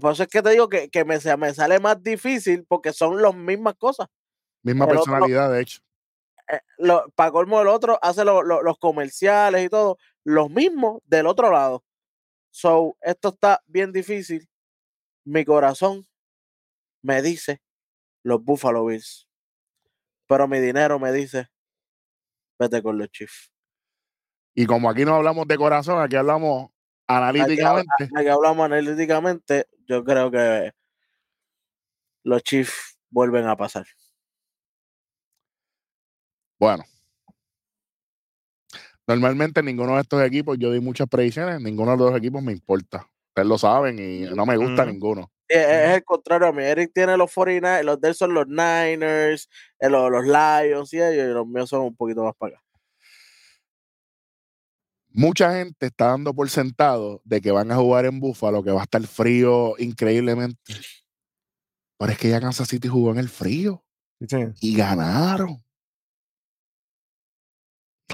[0.00, 3.20] Por eso es que te digo que, que me, me sale más difícil porque son
[3.20, 4.06] las mismas cosas.
[4.62, 5.80] Misma el otro- personalidad, de hecho.
[7.14, 11.50] para colmo del otro, hace lo- lo- los comerciales y todo, los mismos del otro
[11.50, 11.84] lado.
[12.50, 14.48] So, esto está bien difícil.
[15.24, 16.04] Mi corazón
[17.02, 17.60] me dice
[18.22, 19.28] los Buffalo Bills.
[20.26, 21.48] Pero mi dinero me dice,
[22.58, 23.52] vete con los Chiefs.
[24.54, 26.70] Y como aquí no hablamos de corazón, aquí hablamos
[27.06, 28.08] analíticamente.
[28.14, 30.72] Ya que hablamos analíticamente, yo creo que
[32.22, 33.86] los Chiefs vuelven a pasar.
[36.58, 36.84] Bueno.
[39.06, 43.10] Normalmente ninguno de estos equipos, yo di muchas predicciones, ninguno de los equipos me importa.
[43.30, 45.32] Ustedes lo saben y no me gusta ninguno.
[45.50, 46.62] Es, es el contrario a mí.
[46.62, 49.48] Eric tiene los 49, los de él son los Niners,
[49.80, 52.64] eh, los, los Lions y ellos, y los míos son un poquito más para acá.
[55.12, 58.80] Mucha gente está dando por sentado de que van a jugar en Búfalo, que va
[58.80, 60.72] a estar frío increíblemente.
[61.98, 63.84] Pero es que ya Kansas City jugó en el frío
[64.20, 64.36] sí.
[64.60, 65.64] y ganaron.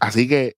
[0.00, 0.56] Así que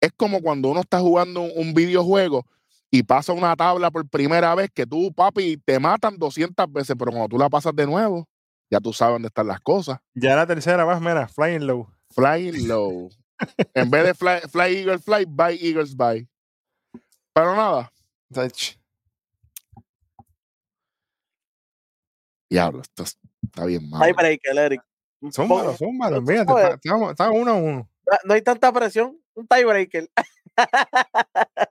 [0.00, 2.46] es como cuando uno está jugando un, un videojuego
[2.90, 7.10] y pasa una tabla por primera vez que tú, papi, te matan 200 veces, pero
[7.10, 8.26] cuando tú la pasas de nuevo,
[8.70, 9.98] ya tú sabes dónde están las cosas.
[10.14, 11.88] Ya la tercera vas, mira, flying low.
[12.10, 13.08] Flying low.
[13.74, 16.26] en vez de fly, fly Eagles fly, buy Eagles buy.
[17.34, 17.92] Pero nada,
[22.48, 24.04] diablo, esto es- está bien malo.
[24.04, 24.82] Tiebreaker, Eric.
[25.20, 26.64] Un Zúmbalo, poco- zúmbalo, fíjate, sabes.
[26.82, 27.88] está- estamos uno a uno.
[28.06, 29.18] no- No hay tanta presión.
[29.34, 30.08] Un tiebreaker.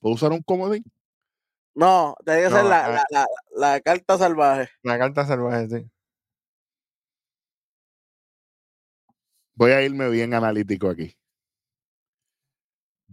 [0.00, 0.82] ¿Puedo usar un comodín?
[1.74, 2.90] No, tiene que ser No, la, ah.
[2.90, 3.26] la, la,
[3.72, 4.68] la carta salvaje.
[4.82, 5.90] La carta salvaje, sí.
[9.54, 11.14] Voy a irme bien analítico aquí.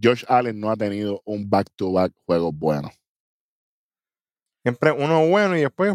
[0.02, 2.90] Josh Allen no ha tenido un back-to-back juego bueno.
[4.62, 5.94] Siempre uno bueno y después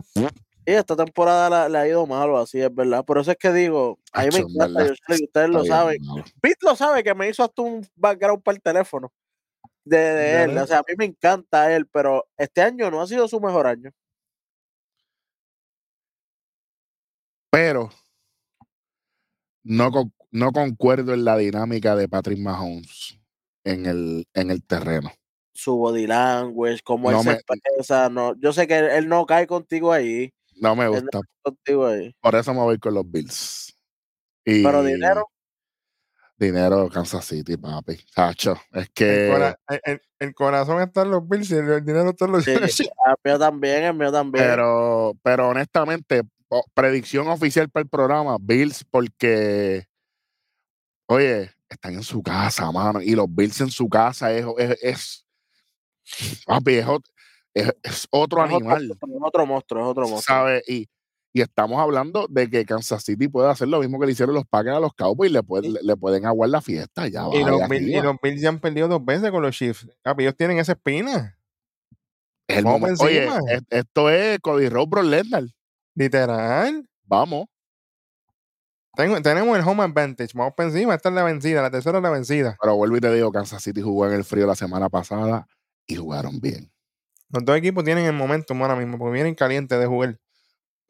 [0.66, 3.04] Y esta temporada la- le ha ido malo, así es verdad.
[3.04, 5.98] Por eso es que digo, a mí me encanta, sé que ustedes lo Está saben.
[6.42, 9.12] Pete lo sabe que me hizo hasta un background para el teléfono
[9.86, 10.58] de, de él.
[10.58, 13.68] O sea, a mí me encanta él, pero este año no ha sido su mejor
[13.68, 13.92] año.
[17.52, 17.90] Pero
[19.64, 19.92] no,
[20.32, 23.20] no concuerdo en la dinámica de Patrick Mahomes
[23.64, 25.12] en el, en el terreno.
[25.54, 28.10] Su body language, cómo él No se me- expresa.
[28.10, 30.34] No, yo sé que él, él no cae contigo ahí.
[30.56, 31.20] No me Él no gusta.
[31.44, 32.16] contigo ahí.
[32.22, 33.78] Por eso me voy con los Bills.
[34.46, 35.28] Y Pero dinero,
[36.44, 37.98] Dinero Kansas City, papi.
[38.14, 41.86] Sacho, es el, que cora- el- el- corazón está en los Bills y el, el
[41.86, 42.80] dinero está en los sí, Bills.
[42.82, 42.88] el
[43.24, 44.46] mío también, el mío también.
[44.46, 46.22] Pero, pero honestamente,
[46.74, 49.86] predicción oficial para el programa, Bills, porque,
[51.08, 55.26] oye, están en su casa, mano, y los Bills en su casa es, es, es,
[56.46, 56.86] papi, es,
[57.54, 60.22] es- es otro animal, es otro monstruo, es otro monstruo.
[60.22, 60.64] ¿sabes?
[60.68, 60.88] Y,
[61.36, 64.46] Y estamos hablando de que Kansas City puede hacer lo mismo que le hicieron los
[64.46, 67.08] Packers a los Cowboys, le, puede- le, le pueden aguar la fiesta.
[67.08, 68.04] Ya Y los, Bills, y arriba.
[68.04, 69.88] los Bills ya han perdido dos veces con los Chiefs.
[70.04, 71.36] Papi, ellos tienen esa espina.
[72.48, 73.04] Es el momento.
[73.04, 75.46] Oye, es- esto es Cody Brock Lesnar.
[75.96, 76.88] Literal.
[77.06, 77.46] Vamos.
[78.96, 80.32] Tengo- tenemos el home advantage.
[80.36, 80.94] Vamos encima.
[80.94, 81.64] Esta es la vencida.
[81.64, 82.56] La tercera es la vencida.
[82.62, 85.48] Pero vuelvo y te digo, Kansas City jugó en el frío la semana pasada
[85.88, 86.72] y jugaron bien.
[87.30, 90.20] Los dos equipos tienen el momento ahora mismo porque vienen calientes de jugar.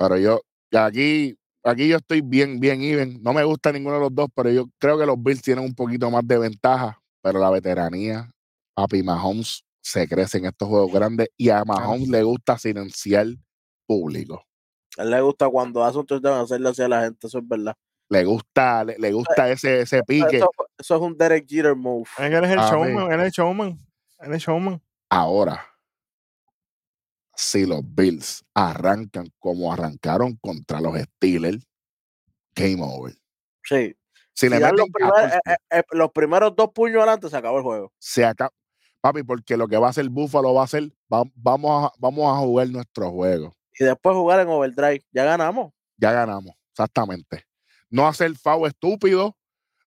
[0.04, 0.42] Pero yo,
[0.78, 1.34] aquí,
[1.64, 3.24] aquí yo estoy bien, bien even.
[3.24, 5.74] No me gusta ninguno de los dos, pero yo creo que los Bills tienen un
[5.74, 7.00] poquito más de ventaja.
[7.22, 8.30] Pero la veteranía,
[8.76, 13.28] papi Mahomes se crece en estos juegos grandes y a Mahomes le gusta silenciar
[13.88, 14.44] público.
[14.98, 17.74] A él le gusta cuando hace un touchdown hacerle hacia la gente, eso es verdad.
[18.10, 20.38] Le gusta, le, le gusta ese, ese pique.
[20.38, 22.10] Eso, eso es un Derek Jeter move.
[22.18, 23.10] Él es el showman.
[23.10, 23.80] Él es el showman.
[24.20, 24.82] Él es showman.
[25.10, 25.66] Ahora,
[27.36, 31.66] si los Bills arrancan como arrancaron contra los Steelers,
[32.56, 33.14] game over.
[33.64, 33.96] Sí.
[34.36, 37.30] Si Si dan meten los, primer- 14, eh, eh, eh, los primeros dos puños adelante,
[37.30, 37.94] se acabó el juego.
[38.00, 38.52] se acaba.
[39.02, 42.26] Papi, porque lo que va a hacer Buffalo va a ser, va- vamos, a, vamos
[42.34, 43.54] a jugar nuestro juego.
[43.78, 45.04] Y después jugar en overdrive.
[45.12, 45.74] Ya ganamos.
[45.98, 47.46] Ya ganamos, exactamente.
[47.90, 49.36] No hacer foul estúpido,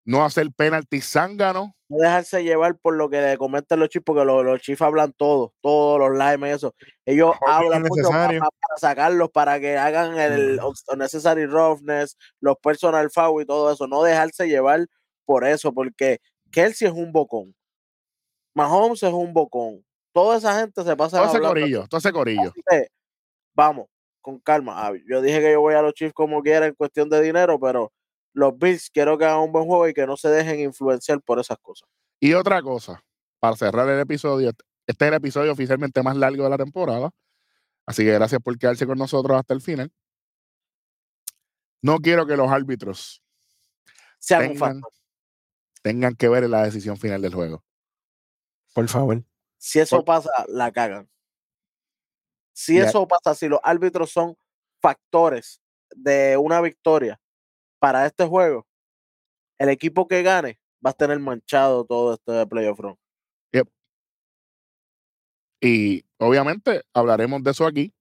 [0.05, 1.76] no hacer penalti zángano.
[1.89, 5.13] No dejarse llevar por lo que le comentan los chiefs, porque los, los chiefs hablan
[5.13, 6.75] todo, todos los limes y eso.
[7.05, 8.41] Ellos hablan mucho pa- innecesario.
[8.41, 10.59] pa- para sacarlos, para que hagan el
[10.93, 13.87] unnecessary roughness, los personal foul y todo eso.
[13.87, 14.87] No dejarse llevar
[15.25, 16.19] por eso, porque
[16.51, 17.55] Kelsey es un bocón.
[18.55, 19.85] Mahomes es un bocón.
[20.13, 22.53] Toda esa gente se pasa Todo ese corillo, todo ese corillo.
[23.55, 23.87] Vamos,
[24.21, 24.91] con calma.
[25.09, 27.93] Yo dije que yo voy a los Chiefs como quiera en cuestión de dinero, pero
[28.37, 31.41] los Bills quiero que hagan un buen juego y que no se dejen influenciar por
[31.41, 31.89] esas cosas.
[32.21, 33.03] Y otra cosa,
[33.41, 34.51] para cerrar el episodio,
[34.87, 37.11] este es el episodio oficialmente más largo de la temporada.
[37.87, 39.91] Así que gracias por quedarse con nosotros hasta el final.
[41.83, 43.23] No quiero que los árbitros
[44.19, 44.93] Sean un tengan, factor.
[45.83, 47.65] tengan que ver en la decisión final del juego.
[48.75, 49.23] Por favor.
[49.57, 51.09] Si eso por- pasa, la cagan.
[52.53, 52.85] Si Ya.
[52.87, 54.37] eso pasa, si los árbitros son
[54.83, 55.63] factores
[55.95, 57.19] de una victoria
[57.79, 58.67] para este juego,
[59.59, 62.97] el equipo que gane va a tener manchado todo este playoff run.
[65.61, 67.93] Y obviamente hablaremos de eso aquí.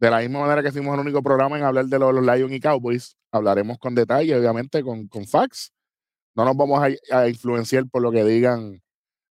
[0.00, 2.52] De la misma manera que fuimos el único programa en hablar de lo- los Lions
[2.52, 5.72] y Cowboys, hablaremos con detalle, obviamente, con, con facts.
[6.36, 8.80] No nos vamos a, a influenciar por lo que digan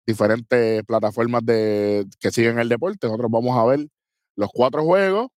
[0.05, 3.07] diferentes plataformas de, que siguen el deporte.
[3.07, 3.87] Nosotros vamos a ver
[4.35, 5.27] los cuatro juegos,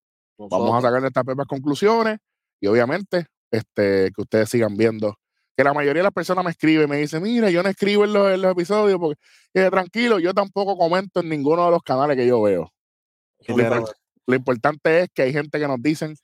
[0.51, 2.18] vamos a sacar nuestras propias conclusiones
[2.61, 5.16] y obviamente este, que ustedes sigan viendo.
[5.57, 8.12] Que la mayoría de las personas me escriben, me dicen, mira, yo no escribo en
[8.12, 9.20] los, en los episodios porque
[9.55, 12.72] eh, tranquilo, yo tampoco comento en ninguno de los canales que yo veo.
[13.46, 13.84] Lo,
[14.26, 16.14] lo importante es que hay gente que nos dicen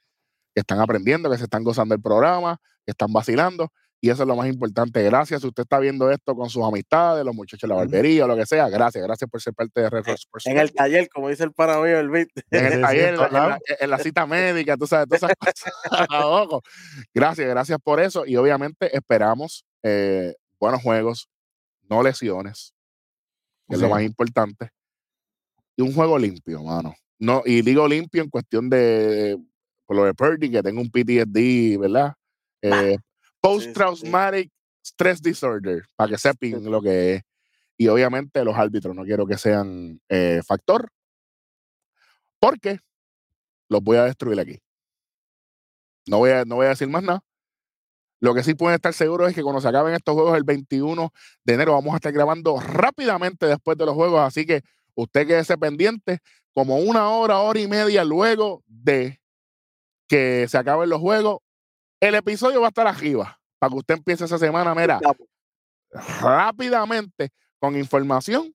[0.54, 3.70] que están aprendiendo, que se están gozando del programa, que están vacilando,
[4.00, 5.02] y eso es lo más importante.
[5.02, 5.40] Gracias.
[5.40, 8.36] Si usted está viendo esto con sus amistades, los muchachos de la barbería, o lo
[8.36, 9.02] que sea, gracias.
[9.02, 10.04] Gracias por ser parte de Red
[10.44, 12.28] En el taller, como dice el mío, el beat.
[12.50, 16.08] en el taller, en en la, en la- cita médica, tú sabes, todas esas cosas.
[16.24, 16.62] Ojo.
[17.12, 18.24] Gracias, gracias por eso.
[18.24, 21.28] Y obviamente esperamos eh, buenos juegos,
[21.88, 22.74] no lesiones,
[23.68, 24.70] que es lo más importante.
[25.76, 26.94] Y un juego limpio, mano.
[27.18, 29.36] No, y digo limpio en cuestión de,
[29.86, 32.14] por lo de Purdy, que tengo un PTSD, ¿verdad?
[32.62, 32.96] Eh,
[33.40, 34.50] Post-traumatic
[34.84, 37.22] stress disorder, para que sepan lo que es.
[37.76, 40.90] Y obviamente los árbitros no quiero que sean eh, factor,
[42.40, 42.80] porque
[43.68, 44.58] los voy a destruir aquí.
[46.06, 47.22] No voy a, no voy a decir más nada.
[48.20, 51.12] Lo que sí pueden estar seguros es que cuando se acaben estos juegos el 21
[51.44, 54.62] de enero vamos a estar grabando rápidamente después de los juegos, así que
[54.94, 56.18] usted quédese pendiente
[56.52, 59.20] como una hora, hora y media luego de
[60.08, 61.38] que se acaben los juegos.
[62.00, 65.00] El episodio va a estar arriba para que usted empiece esa semana, mira,
[66.20, 68.54] rápidamente con información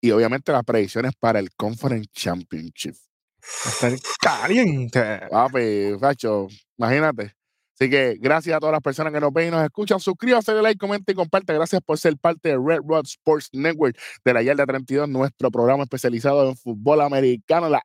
[0.00, 2.94] y obviamente las predicciones para el Conference Championship.
[3.40, 3.90] Está
[4.20, 5.20] caliente.
[5.30, 7.34] Papi, Facho, imagínate.
[7.74, 10.00] Así que gracias a todas las personas que nos ven y nos escuchan.
[10.00, 11.54] Suscríbase, dale like, comenta y comparte.
[11.54, 15.84] Gracias por ser parte de Red Rod Sports Network de la Yarda 32, nuestro programa
[15.84, 17.80] especializado en fútbol americano, la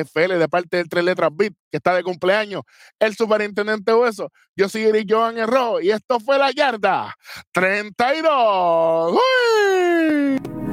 [0.00, 2.62] NFL, de parte del Tres Letras Beat, que está de cumpleaños,
[2.98, 4.30] el superintendente Hueso.
[4.56, 7.14] Yo soy Eric Joan Herro y esto fue la Yarda
[7.52, 9.12] 32.
[9.12, 10.63] ¡Uy!